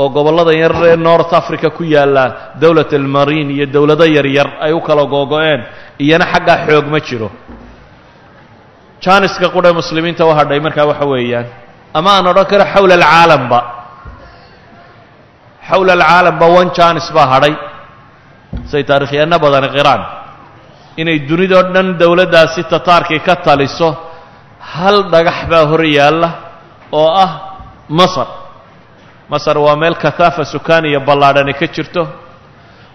[0.00, 2.24] oo gobollada yar ee north africa ku yaalla
[2.62, 5.60] dowlat almarine iyo dowlado yaryar ay u kala googo-een
[6.04, 7.28] iyana xaggaa xoog ma jiro.
[9.04, 11.46] Janiska qudhe muslimiinta u hadhay markaa waxa weeyaan
[11.98, 13.60] ama aan odhan karo xawla alcaalamba
[15.68, 17.54] xawla alcaalamba one janis baa hadhay.
[18.70, 20.02] Say taarikhyaano badani qiraan.
[21.00, 23.88] Inay dunidoo dhan dowladdaasi tataarkii ka taliso
[24.72, 26.28] hal dhagax baa hor yaalla
[27.00, 27.30] oo ah
[27.98, 28.28] masar
[29.32, 32.02] masar waa meel kahaafa sukaaniya ballaadhani ka jirto.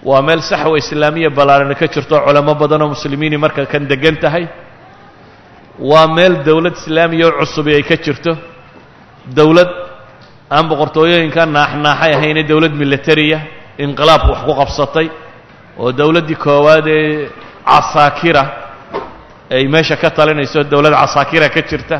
[0.09, 4.45] Waa meel saxwa islaamiya ballaadhani ka jirto culamo badanoo muslimiini marka kan degan tahay.
[5.79, 8.31] Waa meel dowlad islaamiya oo cusubi ay ka jirto.
[9.37, 9.69] Dowlad
[10.55, 13.39] aan boqortooyooyinka naaxnaaxay ahayne dowlad militariya
[13.85, 15.07] inqilaabku wax ku qabsatay
[15.81, 17.29] oo dowladdii koowaad ee
[17.69, 18.43] casaakira
[19.55, 21.97] ay meesha ka talinayso dowlad casaakira ka jirta.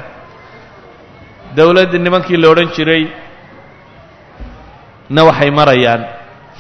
[1.57, 3.01] Dowladd nimankii la odhan jiray
[5.10, 6.01] na waxay marayaan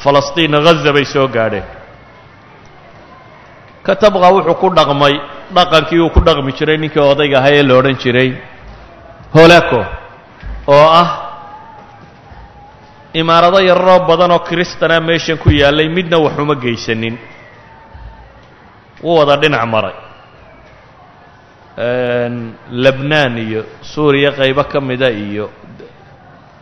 [0.03, 1.63] falastiin ghaza bay soo gaadheen.
[3.83, 5.13] Katabqa wuxuu ku dhaqmay
[5.55, 8.29] dhaqankii uu ku dhaqmi jiray ninkii odayga ahaa ee la odhan jiray
[9.35, 9.81] holako
[10.67, 11.09] oo ah
[13.13, 17.17] imaarado yararoo badan oo kristana meeshan ku yaallay midna waxuma geysanin.
[19.03, 19.95] Wuu wada dhinac maray.
[22.71, 25.49] Lebnaan iyo suuriya qaybo ka mida iyo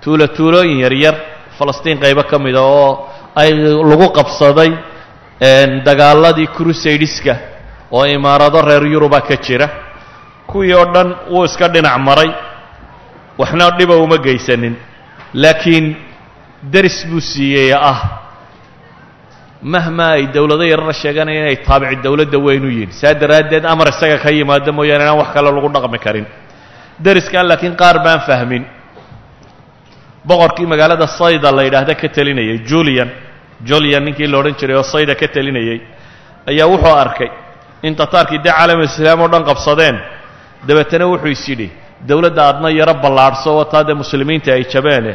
[0.02, 1.16] tuulo tuulooyin yaryar
[1.58, 3.52] falastiin qaybo ka mida oo ay
[3.90, 4.72] lagu qabsaday
[5.86, 7.36] dagaaladii crusadeska
[7.92, 9.68] oo imaarado reer yuruba ka jira.
[10.48, 12.30] Kuwii oo dhan wuu iska dhinac maray
[13.38, 14.76] waxna dhiba uma geysanin.
[15.34, 15.96] Laakiin
[16.64, 18.20] deris buu siiyey ah.
[19.62, 24.30] Mahma ay dowlado yarara sheeganayaan inay taabici dowladda u yihiin saa daraaddeed amar isaga ka
[24.32, 26.26] yimaado mooyaane inaan wax kale lagu dhaqmi karin.
[27.00, 28.66] Deriskan laakiin qaar baan fahmin
[30.30, 33.10] boqorkii magaalada sayda la yidhaahda ka telinayay julian.
[33.70, 35.80] Julian ninkii la odhan jiray oo sayda ka telinayey
[36.50, 37.30] ayaa wuxuu arkay
[37.88, 39.98] in tataarkii dee caalam islaam oo dhan qabsadeen.
[40.68, 41.68] Dabeetana wuxuu is yidhi
[42.10, 45.14] dowladda adna yaro ballaadhso wataa dee muslimiinta ay jabeene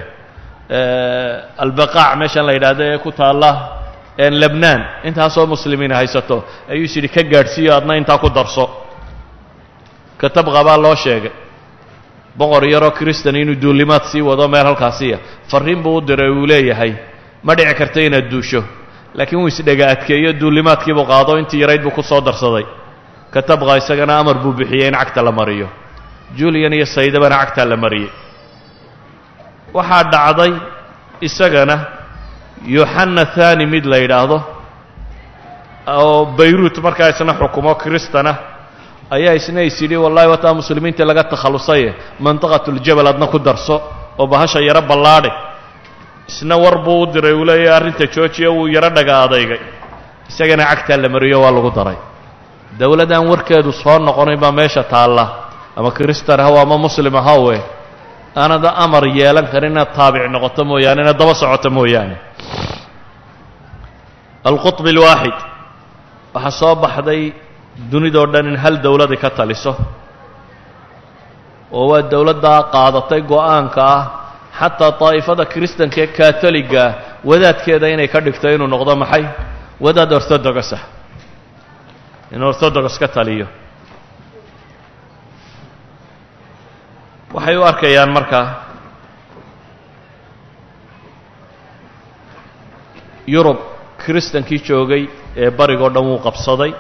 [1.65, 3.51] albaqaac meeshan la yidhaahdo ee ku taalla
[4.43, 6.37] lebnaan intaasoo muslimiin haysato.
[6.71, 8.65] Ayuu is yidhi ka gaadhsiiyo adna intaa ku darso.
[10.21, 11.33] Katabqa baa loo sheegay
[12.39, 15.19] boqor yaroo kristan inuu duulimaad sii wado meel halkaasiya
[15.51, 16.93] farriin buu u diray uu leeyahay
[17.47, 18.63] ma dhici karta inaad duusho.
[19.15, 22.65] Laakiin wuu isdhega adkeeyo duulimaadkiibuu qaado intii yarayd buu ku soo darsaday.
[23.35, 25.69] Katabqa isagana amar buu bixiyey in cagta la mariyo.
[26.39, 28.11] Julian iyo saydabana cagtaa la mariyey.
[29.75, 30.53] Waxaa dhacday
[31.21, 31.77] isagana
[32.67, 34.39] yoxanna thani mid la yidhaahdo
[35.87, 38.33] oo bayruut markaa isna xukumo kristana
[39.11, 41.95] ayaa isna is yidhi wallahi wataa muslimiinta laga takhallusaye
[42.25, 43.77] mantiqatuljabal adna ku darso
[44.19, 45.31] oo bahasha yaro ballaadhe.
[46.29, 49.61] Isna war buu u diray uu leeyahay arrinta joojiya wuu yaro dhaga adaygay
[50.31, 51.97] isagana cagtaa la mariyo waa lagu daray.
[52.81, 55.25] Dowladdaan warkeedu soo noqonayn baa meesha taalla.
[55.79, 57.57] Ama kristan haw ama muslim ahawe
[58.37, 62.17] aanada amar yeelan karin inaad taabic noqoto mooyaane inaad daba socoto mooyaane.
[64.51, 65.37] Alqutb alwaaxid
[66.35, 67.23] waxaa soo baxday
[67.91, 69.73] dunidoo dhan in hal dowladi ka taliso
[71.79, 74.03] oo waa dowladdaa qaadatay go'aanka ah
[74.59, 76.85] xataa daa'ifada kiristanka ee katoliga
[77.29, 79.25] wadaadkeeda inay ka dhigto inuu noqdo maxay?
[79.85, 80.79] Wadaad ortodogasa
[82.35, 83.47] inuu ortodogos ka taliyo.
[87.35, 88.47] Waxay u arkayaan markaa
[93.35, 93.59] yurub
[94.05, 95.03] kiristankii joogay
[95.43, 96.73] ee barigoo dhan wuu qabsaday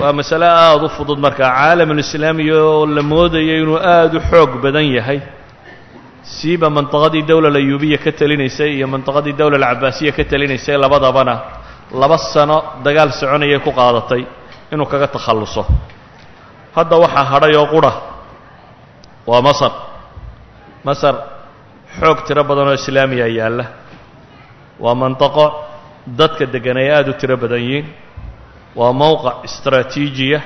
[0.00, 4.86] waa masale aada u fudud markaa caalamulislaami oo la moodayo inuu aada u xoog badan
[4.96, 5.20] yahay.
[6.36, 11.34] Siiba mantiqadii dowla alayuubiya ka telinaysay iyo mantiqadii dowla alcabaasiya ka telinaysay labadabana
[12.00, 14.22] laba sano dagaal soconayay ku qaadatay
[14.72, 15.62] inuu kaga takhalluso.
[16.76, 17.92] Hadda waxaa hadhay oo qura.
[19.26, 19.72] Waa masar.
[20.84, 21.14] Masar
[22.00, 23.64] xoog tiro badan oo islaamiya yaalla.
[24.84, 25.44] Waa mantiqo
[26.18, 27.86] dadka deggan ay aada u tiro badan yihiin
[28.76, 30.40] waa mowqac istraatiijiya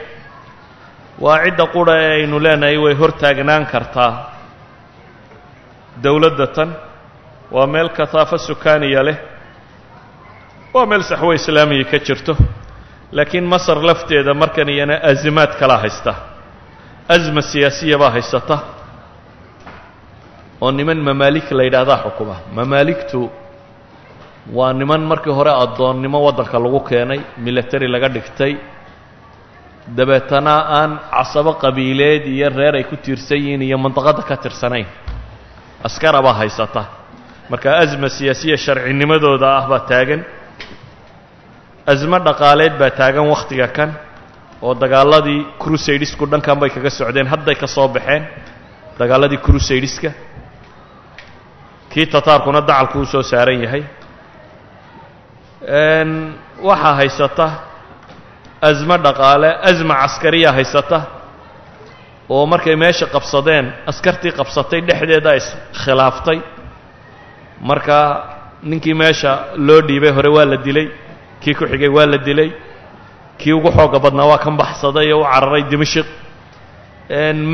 [1.24, 4.12] waa cidda qura ee aynu leenahay way hor taagnaan kartaa.
[6.04, 6.70] Dowladda tan
[7.54, 9.16] waa meel kahaafo sukaaniya leh.
[10.74, 12.34] Waa meel saxwo islaamiya ka jirto.
[13.16, 16.12] Laakiin masar lafteeda markan iyana azimaad kala haysta.
[17.14, 18.56] Asma siyaasiya baa haysata.
[20.62, 23.20] Oo niman mamaalik la yidhaahdaa xukuma mamaaligtu
[24.56, 28.52] waa niman markii hore addoonnimo waddanka lagu keenay military laga dhigtay.
[29.96, 34.86] Dabeetana aan casabo qabiileed iyo reer ay ku tiirsan yihiin iyo mandiqadda ka tirsanayn
[35.86, 36.82] askara baa haysata.
[37.50, 40.22] Marka asma siyaasiya sharcinimadooda ah baa taagan.
[41.92, 43.90] Asmo dhaqaaleed baa taagan wakhtiga kan
[44.62, 47.26] oo dagaaladii crusadesku dhankan bay kaga socdeen.
[47.32, 48.22] Hadday ka soo baxeen
[48.98, 50.10] dagaaladii crusadeska
[51.92, 53.82] kii tataarkuna dacalku u soo saaran yahay
[55.60, 57.46] waxaa haysata.
[58.62, 60.98] Asmo dhaqaale asma caskariya haysata.
[62.28, 66.38] Oo markay meesha qabsadeen askartii qabsatay dhexdeeda iskhilaaftay
[67.68, 67.98] marka
[68.62, 70.88] ninkii meesha loo dhiibay hore waa la dilay.
[71.42, 72.50] Kii ku xigay waa la dilay.
[73.38, 76.06] Kii ugu xooga badnaa waa kan baxsaday oo u cararay dimashik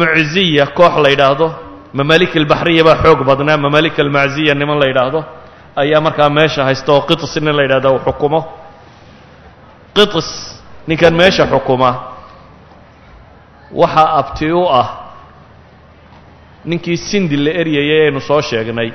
[0.00, 1.48] mucziya koox la yidhaahdo.
[1.94, 3.56] Mamaalik albaxriya baa xoog badnaa.
[3.56, 5.20] Mamaalik almacziya niman la yidhaahdo
[5.82, 8.40] ayaa markaa meesha haysta oo qitis nin la yidhahda uu xukumo.
[9.96, 10.28] Qitis
[10.88, 11.90] ninkan meesha xukuma.
[13.80, 14.88] Waxaa abti u ah
[16.64, 18.90] ninkii sindi la eryayay aynu soo sheegnay.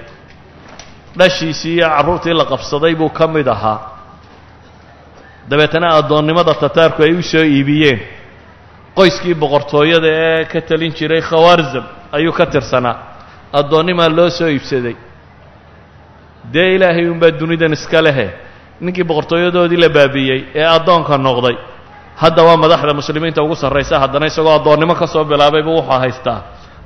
[1.18, 3.80] Dhashiisii iyo carruurtii la qabsaday buu ka mid ahaa.
[5.50, 8.00] Dabeetana addoonnimada tataarku ay u soo iibiyeen.
[8.96, 12.96] Qoyskii boqortooyada ee ka talin jiray khawaarzam ayuu ka tirsanaa
[13.60, 14.96] addoonnimaa loo soo iibsaday
[16.54, 18.28] dee ilaahay unbaa dunidan iska lehe.
[18.84, 21.56] Ninkii boqortooyadoodii la baabiiyey ee addoonka noqday
[22.22, 26.40] hadda waa madaxda muslimiinta ugu sarraysa haddana isagoo addoonnimo ka soo bilaabay buu wuxuu haystaa.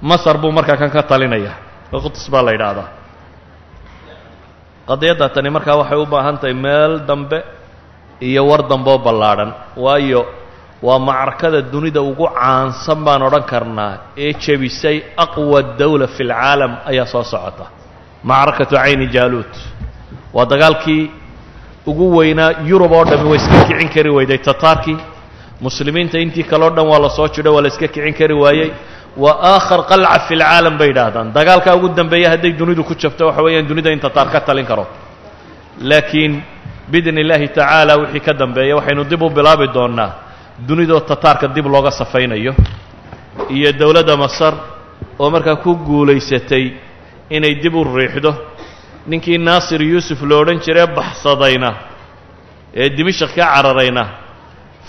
[0.10, 1.54] Masar buu markaa kan ka talinaya.
[1.92, 2.88] Quds baa la yidhaahdaa.
[4.90, 7.40] Qadiyadda tani markaa waxay u baahan tahay meel dambe
[8.30, 9.52] iyo war dambeoo ballaadhan
[9.84, 10.22] waayo
[10.88, 13.94] waa macrakada dunida ugu caansan baan odhan karnaa
[14.24, 17.66] ee jebisay aqwa dawla fi lcaalam ayaa soo socota
[18.30, 19.54] macrakatu cayni jaaluut
[20.36, 21.04] waa dagaalkii
[21.90, 24.38] ugu weynaa yurub oo dhami way iska kicin kari weyday.
[24.48, 24.98] Tataarkii
[25.62, 28.70] muslimiinta intii kaleo dhan waa la soo jidho waa la iska kicin kari waayey.
[29.24, 31.28] Waa aakhar qalca fi lcaalam bay yidhaahdaan.
[31.38, 34.86] Dagaalkaa ugu dambeeya hadday dunidu ku jabto waxa weeyaan dunida in tataar ka talin karo.
[35.90, 36.34] Laakiin
[36.92, 40.10] biidni illaahi tacaala wixii ka dambeeya waxaynu dib u bilaabi doonnaa
[40.68, 42.54] dunidoo tataarka dib looga safaynayo.
[43.50, 44.54] Iyo dowladda masar
[45.20, 46.66] oo markaa ku guulaysatay
[47.30, 48.32] inay dib u riixdo.
[49.08, 51.72] Ninkii naasir yuusuf lo odhan jiree baxsadayna.
[52.74, 54.04] Ee dimashik ka cararayna.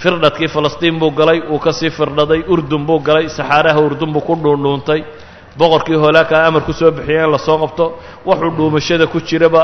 [0.03, 4.35] Firdhadkii falastiin buu galay uu ka sii firdhaday urdun buu galay saxaaraha urdun buu ku
[4.37, 5.01] dhuundhuuntay.
[5.59, 7.85] Boqorkii hoolaakaa amar ku soo bixiyay in la soo qabto
[8.27, 9.63] wuxuu dhuumashada ku jiraba.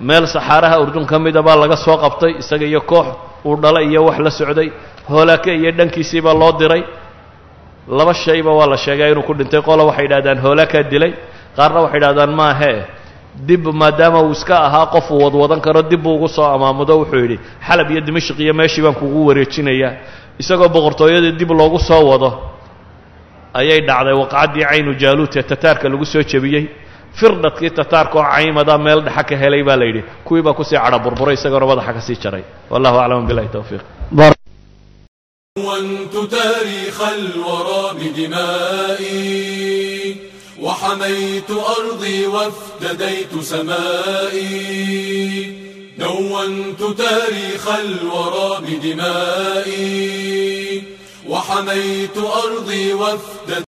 [0.00, 3.06] Meel saxaaraha urdun ka mida baa laga soo qabtay isaga iyo koox
[3.44, 4.68] uu dhalay iyo wax la socday.
[5.08, 6.82] Hoolaaka iyo dhankiisii baa loo diray.
[7.88, 9.60] Laba shayba waa la sheegaa inuu ku dhintay.
[9.62, 11.12] Qola waxay yidhahdaan hoolaakaa dilay
[11.59, 12.79] qaarna waxay yidhahdaan maahee
[13.47, 17.19] dib maadaama uu iska ahaa qof uu wadwadan karo dib buu ugu soo amaamudo wuxuu
[17.25, 19.91] yidhi xalab iyo dimashik iyo meeshii baan kugu wareejinayaa
[20.41, 22.29] isagoo boqortooyadii dib loogu soo wado
[23.59, 26.63] ayay dhacday waqcaddii caynu jaaluut ee tataarka lagu soo jebiyey
[27.19, 30.97] firdhadkii tataarka oo caymada meel dhexa ka helay baa la yidhi kuwii baa kusii cadha
[31.05, 33.81] burburay isagoona madaxa ka sii jaray wallahu aclam billahi towfiiq
[35.57, 39.78] دونت تاريخ الورى بدمائي
[40.60, 44.50] وحميت أرضي وافتديت سمائي
[45.98, 50.02] دونت تاريخ الورى بدمائي
[51.28, 53.69] وحميت أرضي وافتديت